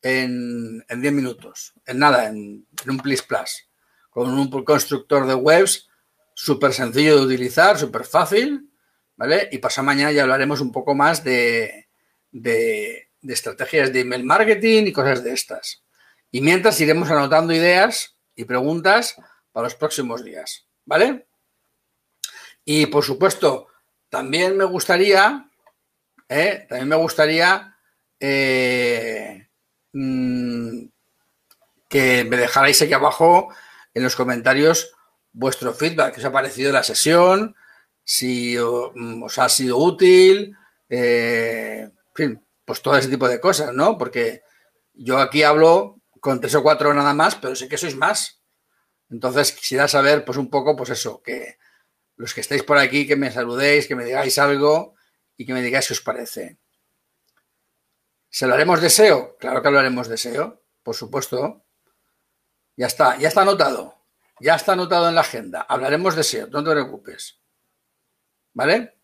[0.00, 3.68] en, 10 minutos, en nada, en, un Plus Plus,
[4.10, 5.88] con un constructor de webs
[6.34, 8.70] súper sencillo de utilizar, súper fácil,
[9.16, 9.48] ¿vale?
[9.52, 11.88] Y pasado mañana ya hablaremos un poco más de,
[12.30, 15.84] de, de estrategias de email marketing y cosas de estas.
[16.30, 19.16] Y mientras iremos anotando ideas y preguntas
[19.52, 21.26] para los próximos días, ¿vale?
[22.64, 23.68] Y por supuesto,
[24.12, 25.48] también me gustaría,
[26.28, 26.66] ¿eh?
[26.68, 27.78] también me gustaría
[28.20, 29.48] eh,
[29.94, 30.84] mm,
[31.88, 33.48] que me dejarais aquí abajo
[33.94, 34.92] en los comentarios
[35.32, 37.56] vuestro feedback, que os ha parecido la sesión,
[38.04, 40.58] si mm, os ha sido útil,
[40.90, 43.96] eh, en fin, pues todo ese tipo de cosas, ¿no?
[43.96, 44.42] Porque
[44.92, 48.42] yo aquí hablo con tres o cuatro nada más, pero sé que sois más.
[49.08, 51.56] Entonces quisiera saber, pues un poco, pues eso, que
[52.22, 54.94] los que estáis por aquí, que me saludéis, que me digáis algo
[55.36, 56.60] y que me digáis qué os parece.
[58.30, 59.36] ¿Se hablaremos de SEO?
[59.38, 61.64] Claro que hablaremos de SEO, por supuesto.
[62.76, 64.06] Ya está, ya está anotado.
[64.38, 65.62] Ya está anotado en la agenda.
[65.62, 67.40] Hablaremos de SEO, no te preocupes.
[68.52, 69.00] ¿Vale?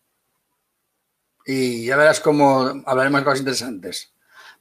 [1.45, 4.13] Y ya verás cómo hablaremos de cosas interesantes.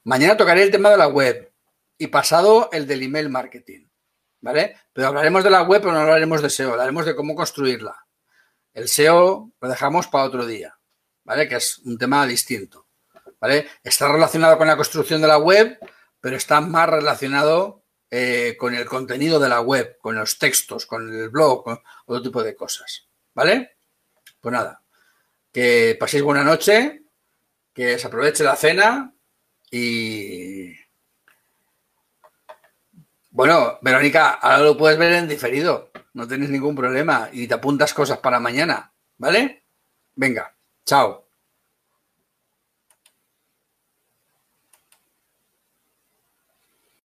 [0.03, 1.53] Mañana tocaré el tema de la web
[1.97, 3.87] y pasado el del email marketing.
[4.41, 4.75] ¿Vale?
[4.93, 8.08] Pero hablaremos de la web, pero no hablaremos de SEO, hablaremos de cómo construirla.
[8.79, 10.79] El SEO lo dejamos para otro día,
[11.25, 11.49] ¿vale?
[11.49, 12.87] Que es un tema distinto,
[13.41, 13.67] ¿vale?
[13.83, 15.81] Está relacionado con la construcción de la web,
[16.21, 21.13] pero está más relacionado eh, con el contenido de la web, con los textos, con
[21.13, 23.79] el blog, con otro tipo de cosas, ¿vale?
[24.41, 24.85] Pues nada,
[25.51, 27.03] que paséis buena noche,
[27.75, 29.13] que se aproveche la cena
[29.73, 30.73] y...
[33.31, 37.95] Bueno, Verónica, ahora lo puedes ver en diferido no tienes ningún problema y te apuntas
[37.95, 39.65] cosas para mañana, ¿vale?
[40.17, 40.53] Venga,
[40.85, 41.28] chao.